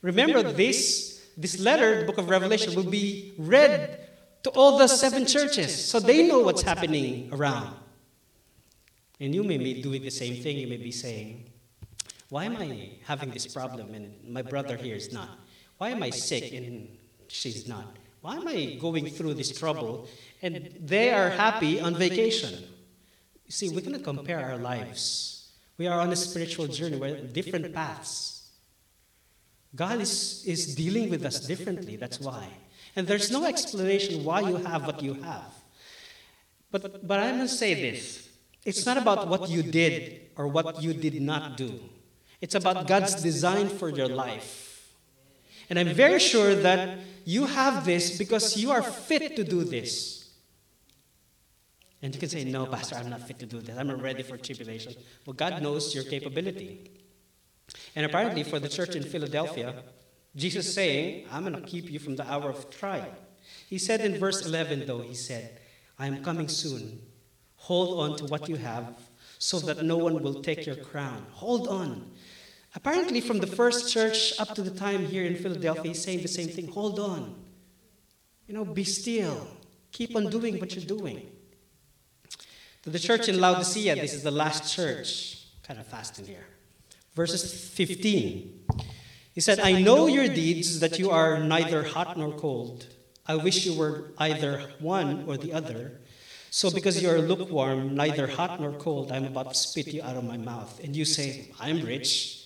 [0.02, 4.00] Remember this this letter, the book of Revelation, will be read
[4.44, 7.76] to all the seven churches so they know what's happening around.
[9.20, 10.58] And you may be doing the same thing.
[10.58, 11.50] You may be saying,
[12.36, 15.40] Why am I having this problem and my brother here is not?
[15.78, 16.90] Why am I sick and
[17.30, 17.96] she's not?
[18.20, 20.10] Why am I going through this trouble
[20.42, 22.54] and they are happy on vacation?
[23.46, 25.54] You see, we cannot compare our lives.
[25.78, 28.50] We are on a spiritual journey, we're different paths.
[29.74, 32.50] God is, is dealing with us differently, that's why.
[32.98, 35.54] And there's no explanation why you have what you have.
[36.70, 38.28] But, but I must say this
[38.66, 41.80] it's not about what you did or what you did not do,
[42.46, 44.94] it's about God's design for your life.
[45.68, 50.30] And I'm very sure that you have this because you are fit to do this.
[52.04, 53.76] And you can say, No, Pastor, I'm not fit to do this.
[53.76, 54.94] I'm not ready for tribulation.
[55.26, 56.92] Well, God knows your capability.
[57.96, 59.82] And apparently, for the church in Philadelphia,
[60.36, 63.12] Jesus saying, I'm going to keep you from the hour of trial.
[63.68, 65.62] He said in verse 11, though, he said,
[65.98, 67.02] I am coming soon.
[67.56, 68.94] Hold on to what you have
[69.40, 71.26] so that no one will take your crown.
[71.32, 72.12] Hold on.
[72.76, 76.28] Apparently, from the first church up to the time here in Philadelphia, he's saying the
[76.28, 76.68] same thing.
[76.68, 77.36] Hold on.
[78.48, 79.48] You know, be still.
[79.92, 81.26] Keep on doing what you're doing.
[82.84, 85.42] To the church in Laodicea, this is the last church.
[85.64, 86.46] Kind of fast in here.
[87.16, 88.66] Verses 15.
[89.34, 92.88] He said, I know your deeds, that you are neither hot nor cold.
[93.26, 96.00] I wish you were either one or the other.
[96.52, 100.04] So because you are lukewarm, neither hot nor cold, I am about to spit you
[100.04, 100.80] out of my mouth.
[100.84, 102.45] And you say, I am rich.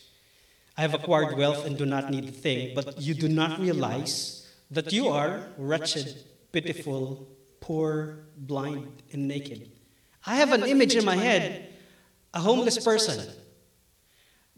[0.79, 2.73] I have acquired wealth and do not need a thing.
[2.73, 6.07] But you do not realize that you are wretched,
[6.51, 7.27] pitiful,
[7.59, 9.61] poor, blind, and naked.
[10.25, 11.73] I have an image in my head,
[12.33, 13.19] a homeless person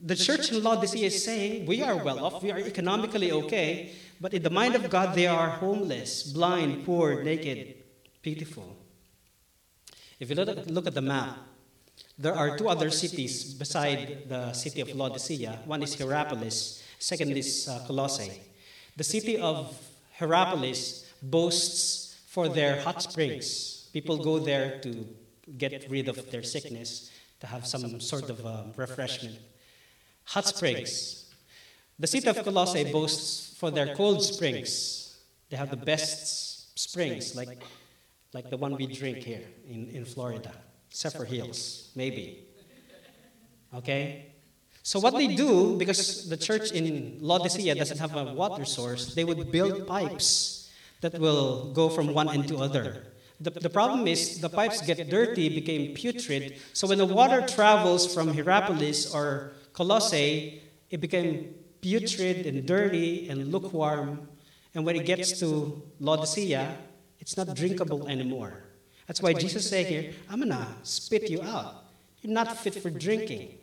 [0.04, 4.34] the church in Laodicea is saying, We are well off, we are economically okay, but
[4.34, 7.76] in the mind of God, they are homeless, blind, poor, naked,
[8.22, 8.78] pitiful.
[10.20, 11.38] If you look at, look at the map,
[12.18, 15.60] there are two other cities beside the city of Laodicea.
[15.66, 18.42] One is Hierapolis, second is uh, Colossae.
[18.96, 19.76] The city of
[20.20, 23.90] Hierapolis boasts for their hot springs.
[23.94, 25.08] People go there to
[25.58, 29.40] get rid of their sickness, to have some sort of uh, refreshment
[30.26, 31.26] hot springs.
[32.00, 35.20] The city of Colossae boasts for their cold springs.
[35.50, 37.62] They have the best springs, like,
[38.34, 40.54] like the one we drink here in, in Florida,
[40.92, 42.48] Zephyrhills, maybe.
[43.74, 44.32] Okay?
[44.84, 49.24] So, what they do, because the church in Laodicea doesn't have a water source, they
[49.24, 50.70] would build pipes
[51.02, 53.04] that will go from one end to other.
[53.40, 56.60] The, the problem is the pipes get dirty, became putrid.
[56.74, 63.52] So when the water travels from Hierapolis or Colossae, it became putrid and dirty and
[63.52, 64.28] lukewarm.
[64.76, 66.78] And when it gets to Laodicea,
[67.20, 68.71] it's not drinkable anymore.
[69.12, 71.84] That's why Jesus said here, I'm going to spit you out.
[72.22, 73.58] You're not fit for drinking.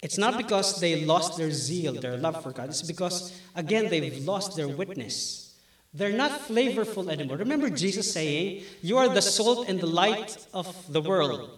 [0.00, 2.68] It's not because they lost their zeal, their love for God.
[2.68, 5.56] It's because, again, they've lost their witness.
[5.92, 7.38] They're not flavorful anymore.
[7.38, 11.50] Remember Jesus saying, You are the salt and the light of the world.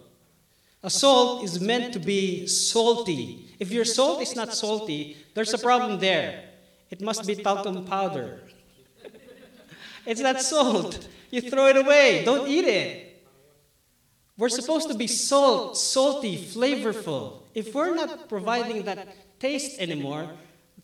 [0.81, 3.53] A salt is meant to be salty.
[3.59, 6.45] If your salt is not salty, there's a problem there.
[6.89, 8.39] It must be talcum powder.
[10.05, 11.07] It's not salt.
[11.31, 12.23] You throw it away.
[12.23, 13.25] Don't eat it.
[14.37, 17.43] We're supposed to be salt, salty, flavorful.
[17.53, 20.31] If we're not providing that taste anymore,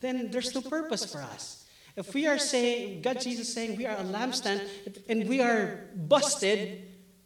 [0.00, 1.66] then there's no purpose for us.
[1.96, 4.68] If we are saying, God, Jesus saying we are a lampstand
[5.08, 6.82] and we are busted,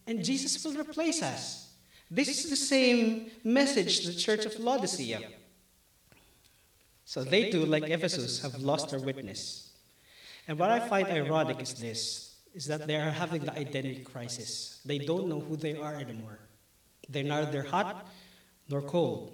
[0.07, 1.72] and Jesus will replace us.
[2.11, 5.20] This is the same message to the church of Laodicea.
[7.05, 9.63] So they too, like Ephesus, have lost their witness.
[10.47, 14.80] And what I find ironic is this, is that they are having the identity crisis.
[14.84, 16.38] They don't know who they are anymore.
[17.09, 18.07] They're neither hot
[18.68, 19.32] nor cold.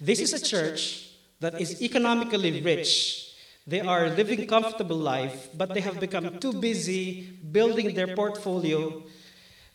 [0.00, 3.32] This is a church that is economically rich.
[3.66, 9.02] They are living comfortable life, but they have become too busy building their portfolio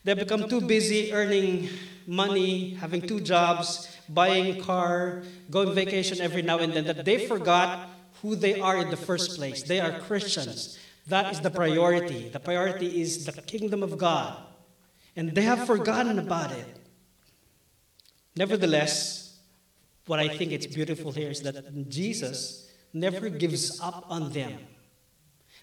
[0.04, 1.68] They've become too busy earning
[2.06, 7.26] money, having two jobs, buying a car, going vacation every now and then, that they
[7.26, 7.88] forgot
[8.22, 9.62] who they are in the first place.
[9.64, 10.78] They are Christians.
[11.08, 12.28] That is the priority.
[12.28, 14.36] The priority is the kingdom of God.
[15.16, 16.66] And they have forgotten about it.
[18.36, 19.38] Nevertheless,
[20.06, 24.58] what I think is beautiful here is that Jesus never gives up on them.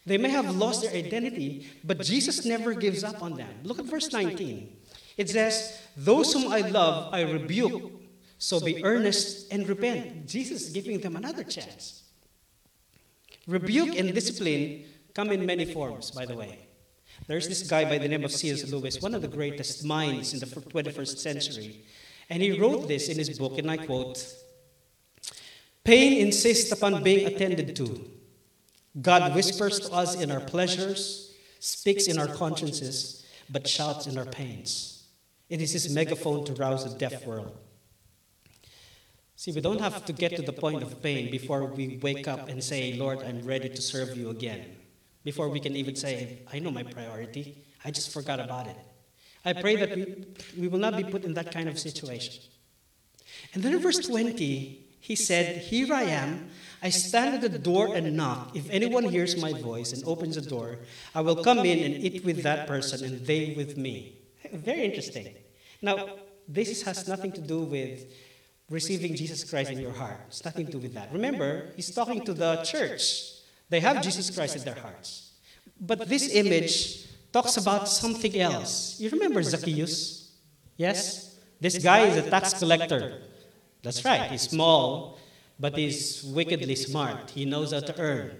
[0.05, 3.49] They may have lost their identity, but Jesus never gives up on them.
[3.63, 4.77] Look at verse 19.
[5.17, 7.91] It says, Those whom I love, I rebuke.
[8.37, 10.27] So be earnest and repent.
[10.27, 12.03] Jesus is giving them another chance.
[13.49, 14.85] Rebuke and discipline
[15.15, 16.67] come in many forms, by the way.
[17.27, 18.71] There's this guy by the name of C.S.
[18.71, 21.83] Lewis, one of the greatest minds in the 21st century.
[22.29, 24.23] And he wrote this in his book, and I quote
[25.83, 28.07] Pain insists upon being attended to.
[29.01, 34.25] God whispers to us in our pleasures, speaks in our consciences, but shouts in our
[34.25, 35.07] pains.
[35.49, 37.57] It is his megaphone to rouse a deaf world.
[39.39, 42.49] See, we don't have to get to the point of pain before we wake up
[42.49, 44.75] and say, Lord, I'm ready to serve you again.
[45.23, 48.75] Before we can even say, I know my priority, I just forgot about it.
[49.45, 50.25] I pray that we,
[50.57, 52.43] we will not be put in that kind of situation.
[53.53, 56.49] And then in verse 20, he said, Here I am.
[56.83, 58.53] I stand at the door and knock.
[58.57, 60.79] If anyone hears my voice and opens the door,
[61.15, 64.19] I will come in and eat with that person and they with me.
[64.51, 65.33] Very interesting.
[65.81, 66.09] Now,
[66.45, 68.03] this has nothing to do with
[68.69, 70.19] receiving Jesus Christ in your heart.
[70.27, 71.11] It's nothing to do with that.
[71.11, 73.33] Remember, he's talking to the church.
[73.69, 75.31] They have Jesus Christ in their hearts.
[75.79, 78.99] But this image talks about something else.
[78.99, 80.31] You remember Zacchaeus?
[80.77, 81.37] Yes?
[81.59, 83.21] This guy is a tax collector.
[83.81, 85.19] That's right, he's small,
[85.59, 87.29] but he's wickedly smart.
[87.31, 88.31] He knows how to earn.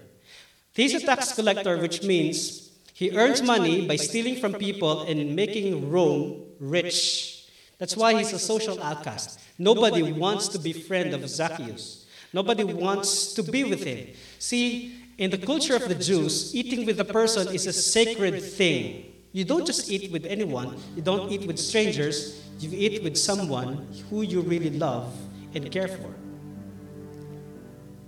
[0.74, 5.90] He's a tax collector, which means he earns money by stealing from people and making
[5.90, 7.46] Rome rich.
[7.78, 9.40] That's why he's a social outcast.
[9.60, 12.06] Nobody wants to be friend of Zacchaeus.
[12.32, 14.08] Nobody wants to be with him.
[14.38, 19.12] See, in the culture of the Jews, eating with a person is a sacred thing.
[19.32, 23.86] You don't just eat with anyone, you don't eat with strangers, you eat with someone
[24.08, 25.12] who you really love
[25.54, 26.08] and care for.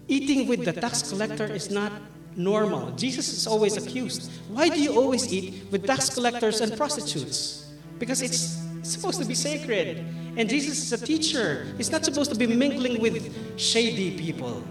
[0.09, 1.93] Eating with the tax collector is not
[2.35, 2.93] normal.
[2.93, 4.33] Jesus is always accused.
[4.49, 7.69] Why do you always eat with tax collectors and prostitutes?
[7.99, 10.03] Because it's supposed to be sacred.
[10.37, 11.67] And Jesus is a teacher.
[11.77, 14.65] He's not supposed to be mingling with shady people.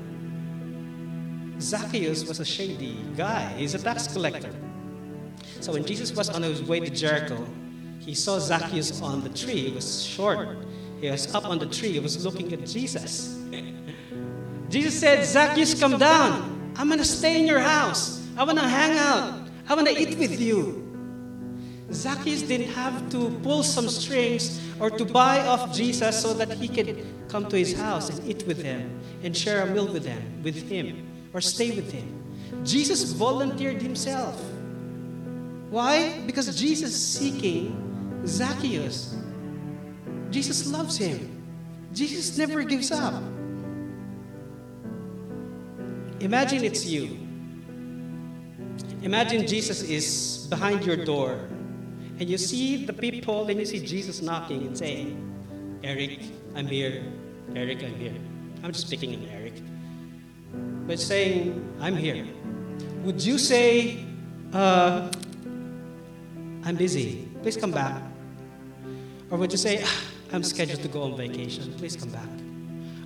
[1.59, 3.47] Zacchaeus was a shady guy.
[3.57, 4.49] He's a tax collector.
[5.59, 7.45] So when Jesus was on his way to Jericho,
[7.99, 9.70] he saw Zacchaeus on the tree.
[9.70, 10.57] He was short.
[10.99, 11.91] He was up on the tree.
[11.91, 13.38] He was looking at Jesus.
[14.70, 16.74] Jesus said, Zacchaeus, come down.
[16.76, 18.26] I'm going to stay in your house.
[18.36, 19.47] I want to hang out.
[19.68, 20.81] I want to eat with you.
[21.94, 26.68] Zacchaeus didn't have to pull some strings or to buy off Jesus so that he
[26.68, 30.42] could come to his house and eat with him and share a meal with him,
[30.44, 32.08] with him or stay with him.
[32.64, 34.39] Jesus volunteered himself.
[35.70, 36.20] Why?
[36.26, 39.16] Because Jesus is seeking Zacchaeus.
[40.30, 41.44] Jesus loves him.
[41.94, 43.22] Jesus never gives up.
[46.20, 47.18] Imagine it's you.
[49.02, 51.39] Imagine Jesus is behind your door
[52.22, 55.18] and you see the people and you see Jesus knocking and saying,
[55.84, 56.20] Eric,
[56.54, 57.04] I'm here.
[57.56, 58.14] Eric, I'm here.
[58.64, 59.54] I'm just picking on Eric.
[60.86, 62.28] But saying, I'm here.
[63.02, 64.06] Would you say,
[64.54, 65.12] uh,
[66.64, 67.28] I'm busy.
[67.42, 68.00] Please come back.
[69.32, 71.74] Or would you say, ah, I'm scheduled to go on vacation.
[71.74, 72.30] Please come back.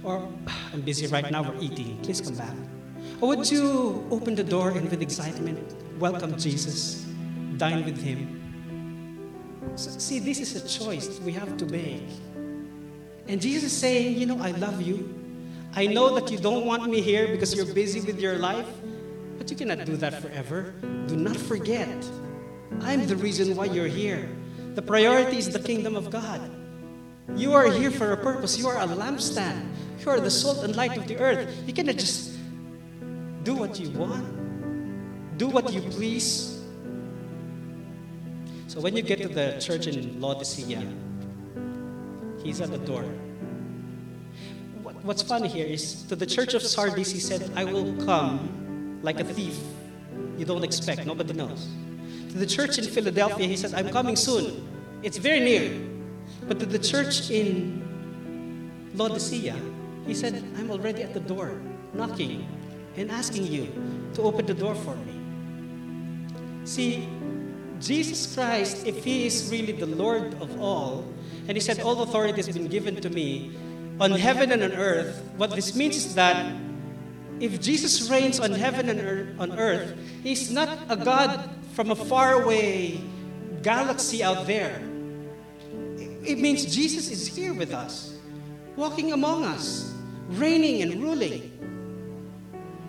[0.04, 0.28] Or
[0.74, 1.98] I'm busy right now, we're eating.
[2.04, 2.56] Please come back.
[3.22, 7.06] Or would you open the door and with excitement welcome Jesus,
[7.56, 8.35] dine with him?
[9.76, 12.08] So, see, this is a choice we have to make.
[13.28, 15.14] And Jesus is saying, You know, I love you.
[15.74, 18.68] I know that you don't want me here because you're busy with your life,
[19.38, 20.74] but you cannot do that forever.
[21.08, 21.90] Do not forget,
[22.82, 24.30] I'm the reason why you're here.
[24.76, 26.40] The priority is the kingdom of God.
[27.36, 28.58] You are here for a purpose.
[28.58, 29.68] You are a lampstand.
[30.00, 31.52] You are the salt and light of the earth.
[31.66, 32.38] You cannot just
[33.44, 36.55] do what you want, do what you please.
[38.68, 40.82] So when you get to the church in Laodicea,
[42.44, 43.04] he's at the door.
[45.04, 49.20] What's funny here is to the church of Sardis, he said, I will come like
[49.20, 49.58] a thief.
[50.38, 51.68] You don't expect, nobody knows.
[52.32, 54.68] To the church in Philadelphia, he said, I'm coming soon.
[55.04, 55.72] It's very near.
[56.48, 57.82] But to the church in
[58.96, 59.56] Laodicea,
[60.08, 61.62] he said, I'm already at the door,
[61.94, 62.48] knocking
[62.98, 63.68] and asking you
[64.16, 65.14] to open the door for me.
[66.66, 67.08] See,
[67.80, 71.06] Jesus Christ, if He is really the Lord of all,
[71.48, 73.56] and He said, All authority has been given to me
[74.00, 76.54] on heaven and on earth, what this means is that
[77.40, 83.02] if Jesus reigns on heaven and on earth, He's not a God from a faraway
[83.62, 84.82] galaxy out there.
[86.24, 88.18] It means Jesus is here with us,
[88.76, 89.94] walking among us,
[90.30, 91.52] reigning and ruling.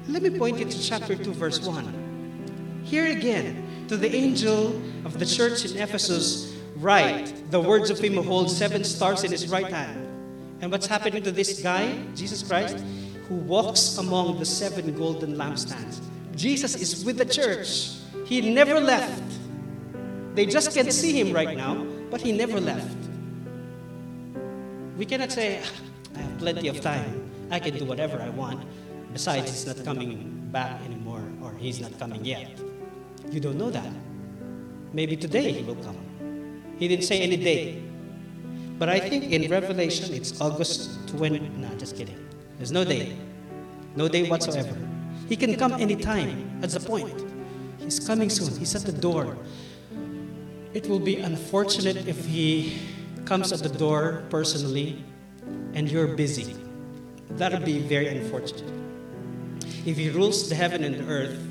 [0.08, 2.82] Let me point you to chapter 2, verse 1.
[2.84, 8.14] Here again, to the angel of the church in Ephesus, write the words of him
[8.14, 10.02] who holds seven stars in his right hand.
[10.60, 12.82] And what's happening to this guy, Jesus Christ,
[13.28, 16.00] who walks among the seven golden lampstands?
[16.34, 17.92] Jesus is with the church.
[18.24, 19.22] He never left.
[20.34, 22.96] They just can't see him right now, but he never left.
[24.96, 25.62] We cannot say,
[26.14, 27.30] I have plenty of time.
[27.50, 28.64] I can do whatever I want.
[29.12, 32.50] Besides, he's not coming back anymore, or he's not coming yet.
[33.30, 33.92] You don't know that.
[34.92, 35.96] Maybe today he will come.
[36.78, 37.82] He didn't say any day.
[38.78, 41.38] But I think in Revelation it's August 20.
[41.38, 42.18] No, just kidding.
[42.58, 43.16] There's no day.
[43.94, 44.76] No day whatsoever.
[45.28, 46.60] He can come anytime.
[46.60, 47.24] That's the point.
[47.78, 48.56] He's coming soon.
[48.58, 49.36] He's at the door.
[50.74, 52.78] It will be unfortunate if he
[53.24, 55.02] comes at the door personally
[55.72, 56.54] and you're busy.
[57.30, 58.64] That would be very unfortunate.
[59.84, 61.45] If he rules the heaven and the earth,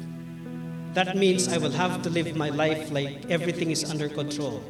[0.95, 4.63] that means I will have to live my life like everything is under control.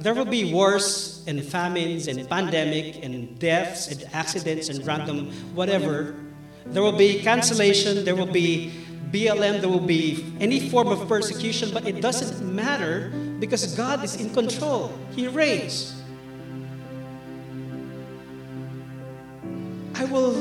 [0.00, 6.16] there will be wars and famines and pandemic and deaths and accidents and random whatever.
[6.64, 8.72] There will be cancellation, there will be
[9.12, 14.16] BLM, there will be any form of persecution, but it doesn't matter because God is
[14.16, 14.90] in control.
[15.12, 16.00] He reigns.
[19.96, 20.32] I will,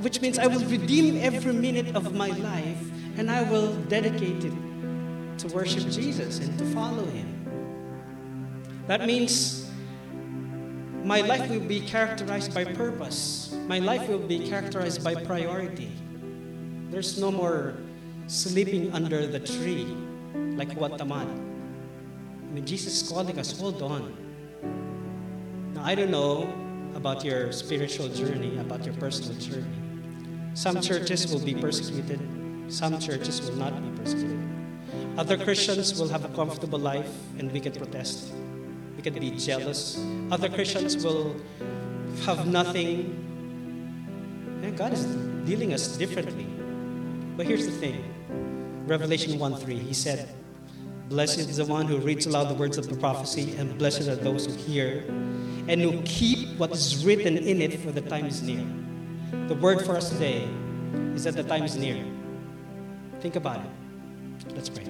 [0.00, 2.80] which means I will redeem every minute of my life
[3.16, 4.52] and I will dedicate it
[5.38, 7.28] to worship Jesus and to follow Him.
[8.86, 9.70] That means
[11.04, 13.54] my life will be characterized by purpose.
[13.66, 15.90] My life will be characterized by priority.
[16.90, 17.74] There's no more
[18.26, 19.84] sleeping under the tree
[20.56, 21.26] like Juan Tamad.
[21.26, 24.14] I mean, Jesus is calling us, hold on.
[25.74, 26.52] Now, I don't know
[26.94, 29.66] about your spiritual journey, about your personal journey.
[30.54, 32.20] Some churches will be persecuted,
[32.72, 34.40] some churches will not be persecuted.
[35.18, 38.32] Other Christians will have a comfortable life and we can protest.
[38.96, 40.02] We can be jealous.
[40.30, 41.36] Other Christians will
[42.24, 43.12] have nothing.
[44.62, 45.04] And God is
[45.44, 46.46] dealing us differently.
[47.36, 48.02] But here's the thing
[48.86, 50.28] Revelation 1 3, He said,
[51.10, 54.16] Blessed is the one who reads aloud the words of the prophecy, and blessed are
[54.16, 55.04] those who hear
[55.68, 58.64] and who keep what is written in it, for the time is near.
[59.46, 60.48] The word for us today
[61.14, 62.02] is that the time is near.
[63.22, 63.70] Think about it.
[64.56, 64.84] Let's pray.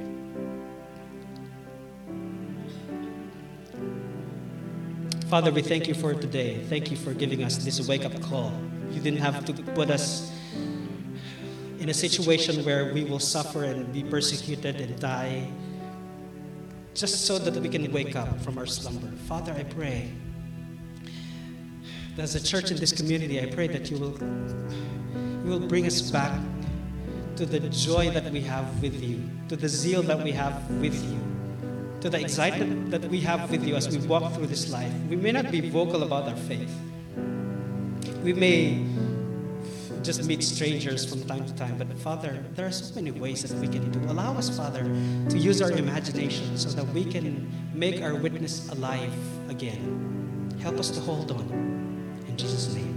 [5.29, 6.65] Father, we thank you for today.
[6.71, 8.51] Thank you for giving us this wake up call.
[8.91, 10.33] You didn't have to put us
[11.79, 15.47] in a situation where we will suffer and be persecuted and die
[16.95, 19.15] just so that we can wake up from our slumber.
[19.29, 20.11] Father, I pray
[22.17, 24.17] as a church in this community, I pray that you will,
[25.45, 26.33] you will bring us back
[27.37, 30.95] to the joy that we have with you, to the zeal that we have with
[31.05, 31.19] you,
[32.01, 34.93] to the excitement that we have with you as we walk through this life.
[35.09, 36.73] We may not be vocal about our faith.
[38.23, 38.85] We may
[40.03, 43.57] just meet strangers from time to time, but Father, there are so many ways that
[43.59, 44.01] we can do.
[44.11, 44.83] Allow us, Father,
[45.29, 49.15] to use our imagination so that we can make our witness alive
[49.49, 50.51] again.
[50.61, 51.49] Help us to hold on.
[52.29, 52.92] In Jesus' name.